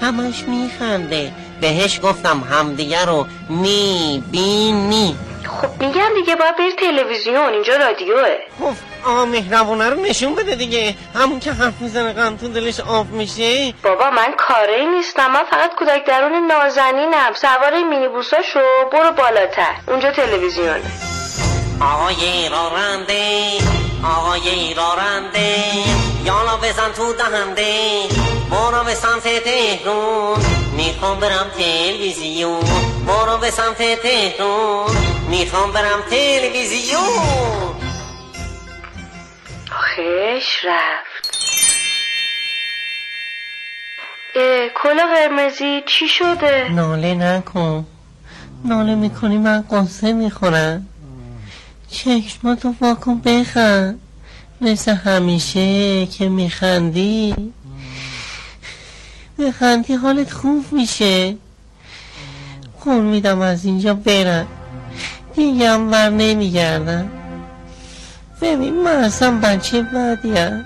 [0.02, 1.32] همش میخنده.
[1.60, 5.16] بهش گفتم همدیگه رو می‌بینی.
[5.60, 8.36] خب میگم دیگه باید بری تلویزیون اینجا رادیوه.
[8.60, 8.72] خب
[9.10, 10.94] آقا مهربونه رو نشون بده دیگه.
[11.14, 13.74] همون که حرف می‌زنه غم تو دلش آب میشه.
[13.82, 17.32] بابا من کاری نیستم من فقط کودک درون نازنینم.
[17.34, 18.60] سوار مینی بوساشو
[18.92, 19.74] برو بالاتر.
[19.88, 20.82] اونجا تلویزیونه
[21.80, 23.48] آقای رارنده
[24.04, 25.64] آقای رارنده
[26.24, 28.02] یالا بزن تو دهنده
[28.50, 30.38] برو به سمت تهرون
[30.76, 32.60] می‌خوام برم تلویزیون
[33.06, 34.96] برو به سمت تهرون
[35.28, 37.00] می‌خوام برم تلویزیون
[39.70, 41.38] آخش رفت.
[44.82, 47.86] کلا قرمزی چی شده؟ ناله نکن.
[48.64, 50.88] ناله می‌کنی من قصه می‌خورم.
[51.90, 54.00] چشماتو واکن بخند.
[54.60, 57.34] مثل همیشه که میخندی.
[59.38, 61.36] بخندی حالت خوب میشه.
[62.84, 64.46] قول میدم از اینجا برم.
[65.34, 67.10] دیگه هم بر نمیگردم.
[68.42, 70.64] ببین من اصلا بچه بدیم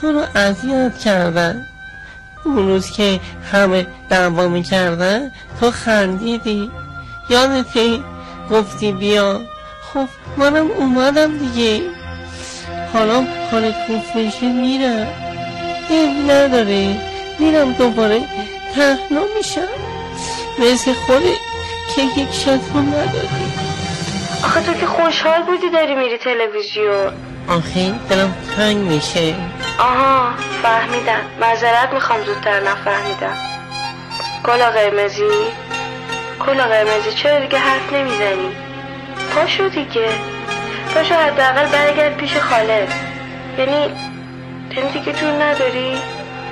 [0.00, 1.66] تو رو اذیت کردن.
[2.44, 3.20] اون روز که
[3.52, 6.70] همه دعوا می‌کردن تو خندیدی.
[7.30, 8.00] یادت
[8.50, 9.40] گفتی بیا.
[9.94, 11.82] خب منم اومدم دیگه.
[12.92, 15.06] حالا حالت خوب بشه میرم
[15.90, 16.96] دل نداره.
[17.38, 18.20] میرم دوباره
[18.74, 19.60] تنها میشم.
[20.58, 21.32] مثل خوده
[21.96, 23.52] که یک شد نداری.
[24.44, 27.12] آخه تو که خوشحال بودی داری میری تلویزیون.
[27.48, 29.34] آخه دلم تنگ میشه.
[29.78, 30.30] آها
[30.62, 31.20] فهمیدم.
[31.40, 33.36] معذرت می‌خوام زودتر نفهمیدم.
[34.44, 35.28] کلا قرمزی
[36.46, 38.50] کلا قرمزی چرا دیگه حرف نمی‌زنی؟
[39.34, 40.08] پاشو دیگه.
[40.94, 42.88] پاشو حداقل برگرد پیش خاله.
[43.58, 43.94] یعنی
[44.76, 45.92] یعنی دیگه جون نداری؟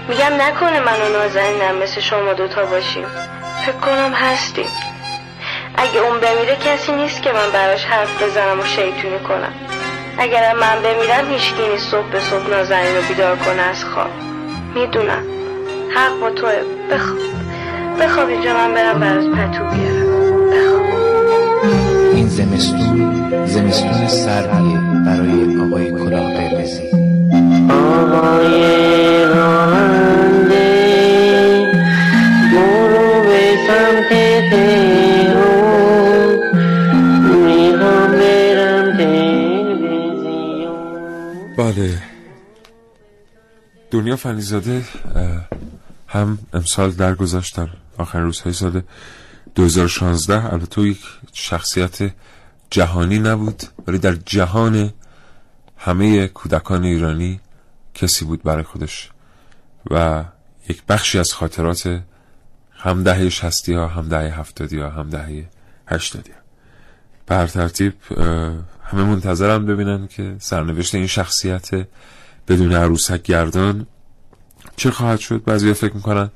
[0.08, 3.04] میگم نکنه من و نازنینم مثل شما دوتا باشیم.
[3.66, 4.66] فکر کنم هستیم.
[5.76, 9.52] اگه اون بمیره کسی نیست که من براش حرف بزنم و شیطونی کنم.
[10.18, 14.10] اگر من بمیرم هیچکی نیست صبح به صبح نازنین رو بیدار کنه از خواب.
[14.74, 15.24] می‌دونم.
[15.96, 16.52] حق با توه.
[16.90, 17.18] بخواب
[18.00, 20.50] بخواب اینجا من برم برات پتو بیارم.
[20.50, 20.82] بخواب.
[22.14, 23.19] این زمستون.
[23.30, 26.82] زمستون سردیه برای آقای کلاه قرمزی.
[27.70, 30.66] آقای راننده
[32.52, 34.12] برو به سمت
[37.22, 40.74] می‌خوام برم تلویزیون.
[41.56, 42.02] بله.
[43.90, 44.82] دنیا فنیزاده
[46.08, 47.68] هم امسال درگذشت در
[47.98, 48.82] آخرین روزهای سال
[49.54, 50.98] 2016 البته یک
[51.32, 51.98] شخصیت
[52.70, 54.92] جهانی نبود ولی در جهان
[55.76, 57.40] همه کودکان ایرانی
[57.94, 59.10] کسی بود برای خودش.
[59.90, 60.24] و
[60.68, 62.02] یک بخشی از خاطرات
[62.72, 65.48] هم دهه شستی ها هم دهه هفتادی ها هم دهه
[65.86, 66.38] هشتادی ها.
[67.26, 67.92] به هر ترتیب
[68.84, 71.70] همه منتظرم ببینن که سرنوشت این شخصیت
[72.48, 73.86] بدون عروسک گردان
[74.76, 75.44] چه خواهد شد.
[75.44, 76.30] بعضی فکر می‌کنن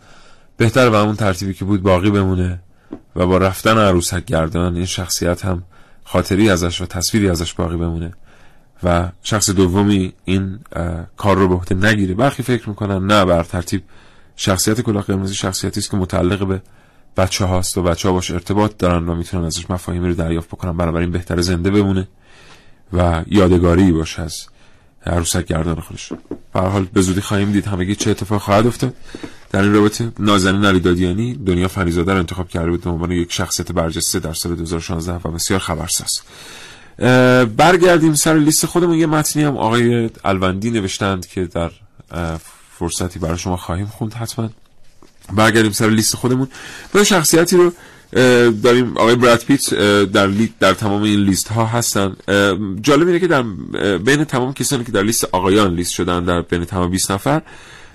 [0.57, 2.61] بهتر به همون ترتیبی که بود باقی بمونه
[3.17, 5.63] و با رفتن عروسک گردان این شخصیت هم
[6.05, 8.13] خاطری ازش و تصویری ازش باقی بمونه.
[8.83, 10.59] و شخص دومی این
[11.17, 12.15] کار رو به عهده نگیره.
[12.15, 13.83] برخی فکر می‌کنن نه بر ترتیب
[14.37, 16.63] شخصیت کلاه قرمزی شخصیتی است که متعلق به
[17.17, 20.77] بچه هاست و بچه ها باش ارتباط دارن و می‌تونن ازش مفاهیمی رو دریافت بکنن.
[20.77, 22.09] بنابراین بهتر زنده بمونه
[22.93, 24.37] و یادگاری باشه از
[25.07, 26.13] عروسک گردان خودش.
[26.53, 27.67] به حال به زودی خواهیم دید.
[27.67, 28.95] همگی چه اتفاق خواهد افتاد؟
[29.55, 33.33] در این رابطه نازنین علی دادیانی دنیا فریزاده رو انتخاب کرده بود به عنوان یک
[33.33, 36.21] شخصیت برجسته در سال 2016 و بسیار خبرساز.
[37.57, 38.99] برگردیم سر لیست خودمون.
[38.99, 41.71] یه متنی هم آقای الوندی نوشتند که در
[42.79, 44.51] فرصتی برای شما خواهیم خوند حتما.
[45.33, 46.49] برگردیم سر لیست خودمون.
[46.95, 47.73] با شخصیتی رو
[48.63, 48.97] داریم.
[48.97, 49.75] آقای براد پیت
[50.05, 50.55] در لی...
[50.61, 52.17] در تمام این لیست ها هستن
[52.81, 53.43] جالب اینه که در
[53.99, 57.43] بین تمام کسانی که در لیست آقایان لیست شدن در بین تمام 20 نفر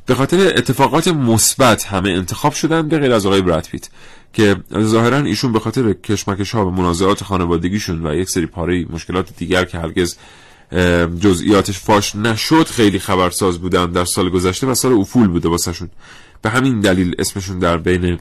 [0.10, 3.90] به خاطر اتفاقات مثبت همه انتخاب شدن به غیر از آقای براد پیت
[4.34, 9.30] که ظاهرا ایشون به خاطر کشمکش ها و منازعات خانوادگیشون و یک سری پاره مشکلات
[9.38, 10.18] دیگر که هرگز
[11.20, 15.90] جزئیاتش فاش نشد خیلی خبرساز بودن در سال گذشته و سال افول بوده واسهشون.
[16.42, 18.20] به همین دلیل اسمشون در بین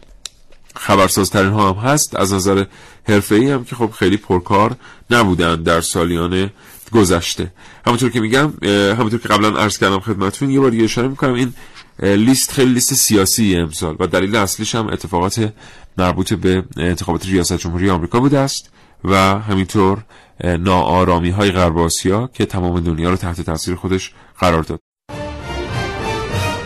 [0.77, 2.17] خبرسازترین ها هم هست.
[2.17, 2.65] از نظر
[3.09, 4.77] حرفه‌ای هم که خب خیلی پرکار
[5.11, 6.51] نبودن در سالیان
[6.93, 7.53] گذشته.
[7.87, 8.53] همونطور که میگم
[8.99, 11.35] همونطور که قبلا عرض کردم خدمتتون یه بار دیگه اشاره می‌کنم.
[11.35, 11.55] این
[12.03, 15.53] لیست خیلی لیست سیاسی امسال و دلیل اصلیش هم اتفاقات
[15.99, 18.71] مربوط به انتخابات ریاست جمهوری آمریکا بوده است
[19.05, 20.05] و همینطور
[20.45, 24.81] ناآرامی های غرب آسیا که تمام دنیا رو تحت تاثیر خودش قرار داد.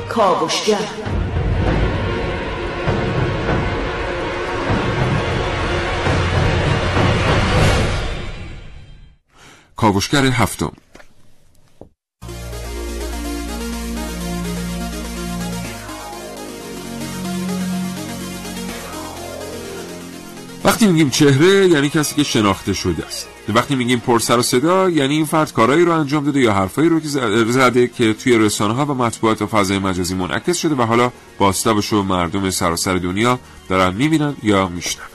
[0.09, 0.78] کاوشگر.
[9.76, 10.72] کاوشگر هفتم.
[20.64, 23.28] وقتی میگیم چهره یعنی کسی که شناخته شده است.
[23.48, 26.88] وقتی میگیم پر سر و صدا یعنی این فرد کارایی رو انجام داده یا حرفایی
[26.88, 27.08] رو که
[27.48, 31.92] زده که توی رسانه ها و مطبوعات و فضای مجازی منعکس شده و حالا باستابش
[31.92, 33.38] و مردم سراسر دنیا
[33.68, 35.11] دارن می‌بینن یا میشنون.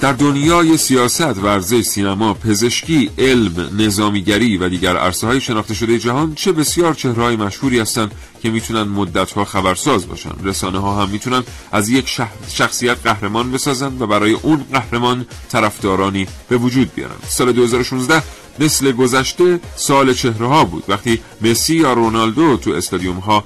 [0.00, 6.34] در دنیای سیاست، ورزش، سینما، پزشکی، علم، نظامیگری و دیگر عرصه های شناخته شده جهان
[6.34, 8.10] چه بسیار چهرهای مشهوری هستند
[8.46, 10.30] که می‌تونن مدتها خبرساز باشن.
[10.44, 11.42] رسانه ها هم می‌تونن
[11.72, 17.16] از یک شخصیت قهرمان بسازن و برای اون قهرمان طرفدارانی به وجود بیارن.
[17.28, 18.22] سال 2016
[18.58, 20.84] مثل گذشته سال چهره ها بود.
[20.88, 23.44] وقتی مسی یا رونالدو تو استادیوم ها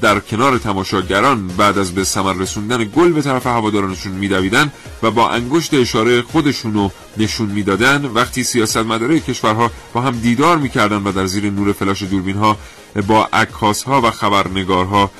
[0.00, 5.30] در کنار تماشاگران بعد از به ثمر رسوندن گل به طرف هوادارانشون میدویدن و با
[5.30, 11.26] انگشت اشاره خودشونو نشون می‌دادن وقتی سیاست مداره کشورها با هم دیدار می‌کردن و در
[11.26, 12.56] زیر نور فلاش دوربین ها
[13.06, 15.10] با عکاس ها و خبرنگارها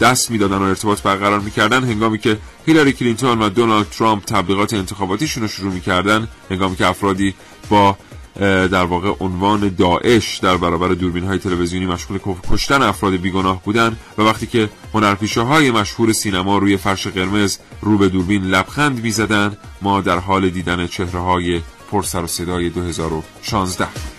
[0.00, 1.84] دست می‌دادن و ارتباط برقرار می‌کردن.
[1.84, 7.34] هنگامی که هیلاری کلینتون و دونالد ترامپ تبلیغات انتخاباتیشون رو شروع می‌کردن هنگامی که افرادی
[7.70, 7.96] با
[8.40, 12.18] در واقع عنوان داعش در برابر دوربین های تلویزیونی مشغول
[12.50, 17.98] کشتن افراد بیگناه بودن و وقتی که هنرپیشه های مشهور سینما روی فرش قرمز رو
[17.98, 24.13] به دوربین لبخند می‌زدن ما در حال دیدن چهره های پرسر و صدای 2016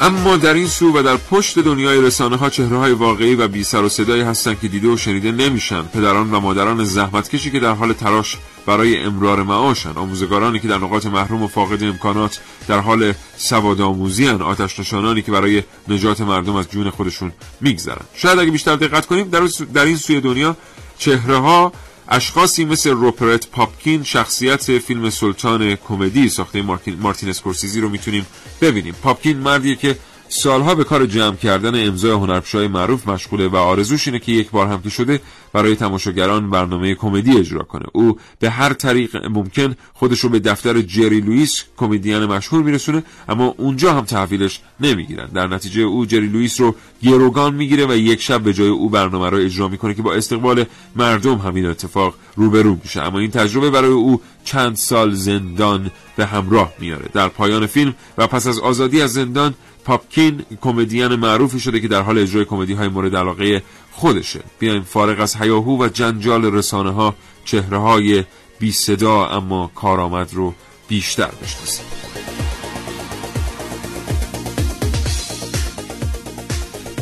[0.00, 3.64] اما در این سو و در پشت دنیای رسانه ها چهره های واقعی و بی
[3.64, 5.82] سر و صدایی هستند که دیده و شنیده نمیشن.
[5.82, 8.36] پدران و مادران زحمتکشی که در حال تلاش
[8.66, 9.90] برای امرار معاشن.
[9.90, 14.28] آموزگارانی که در نقاط محروم و فاقد امکانات در حال سواد آموزی.
[14.28, 18.04] آتش نشانانی که برای نجات مردم از جون خودشون میگذرن.
[18.14, 20.56] شاید اگه بیشتر دقت کنیم در, در این سوی دنیا
[20.98, 21.72] چهره ها
[22.08, 28.26] اشخاصی مثل روپرت پاپکین شخصیت فیلم سلطان کمدی ساخته مارتین اسکورسیزی رو می‌تونیم
[28.60, 28.94] ببینیم.
[29.02, 29.96] پاپکین مردیه که
[30.28, 34.66] سالها به کار جمع کردن امضای هنرپیشه‌های معروف مشغوله و آرزوش اینه که یک بار
[34.66, 35.20] هم که شده
[35.52, 37.84] برای تماشاگران برنامه کمدی اجرا کنه.
[37.92, 43.54] او به هر طریق ممکن خودش رو به دفتر جری لوئیس کمدین مشهور میرسونه اما
[43.58, 45.26] اونجا هم تحویلش نمی‌گیرن.
[45.26, 49.30] در نتیجه او جری لوئیس رو گروگان می‌گیره و یک شب به جای او برنامه
[49.30, 50.64] رو اجرا می‌کنه که با استقبال
[50.96, 53.02] مردم همین اتفاق روبرو میشه.
[53.02, 58.26] اما این تجربه برای او چند سال زندان به همراه میاره در پایان فیلم و
[58.26, 59.54] پس از آزادی از زندان
[59.86, 63.62] پاپکین کمدین معروفی شده که در حال اجرای کمدی های مورد علاقه
[63.92, 64.40] خودشه.
[64.58, 67.14] بیایم فارغ از هیاهو و جنجال رسانه ها
[67.44, 68.24] چهره های
[68.58, 70.54] بی صدا اما کارآمد رو
[70.88, 71.84] بیشتر بشناسیم.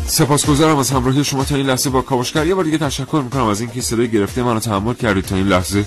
[0.07, 2.47] سپاسگزارم از همراهی شما تا این لحظه با کاوشگر.
[2.47, 5.85] یه بار دیگه تشکر می‌کنم از اینکه صدای گرفته منو تحمل کردید تا این لحظه.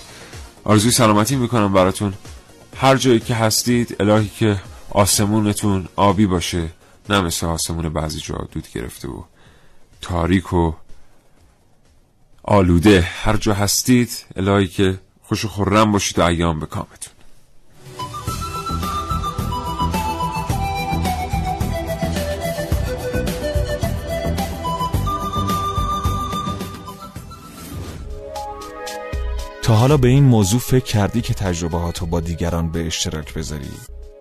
[0.63, 2.13] آرزوی سلامتی می‌کنم براتون.
[2.77, 6.76] هر جایی که هستید الهی که آسمونتون آبی باشه.
[7.09, 9.23] نه مثل آسمون بعضی جا دود گرفته و
[10.01, 10.73] تاریک و
[12.43, 17.13] آلوده هر جا هستید الهی که خوش و خورم باشید و ایام به کامتون
[29.61, 31.77] تا حالا به این موضوع فکر کردی که تجربه
[32.11, 33.96] با دیگران به اشتراک بذاری؟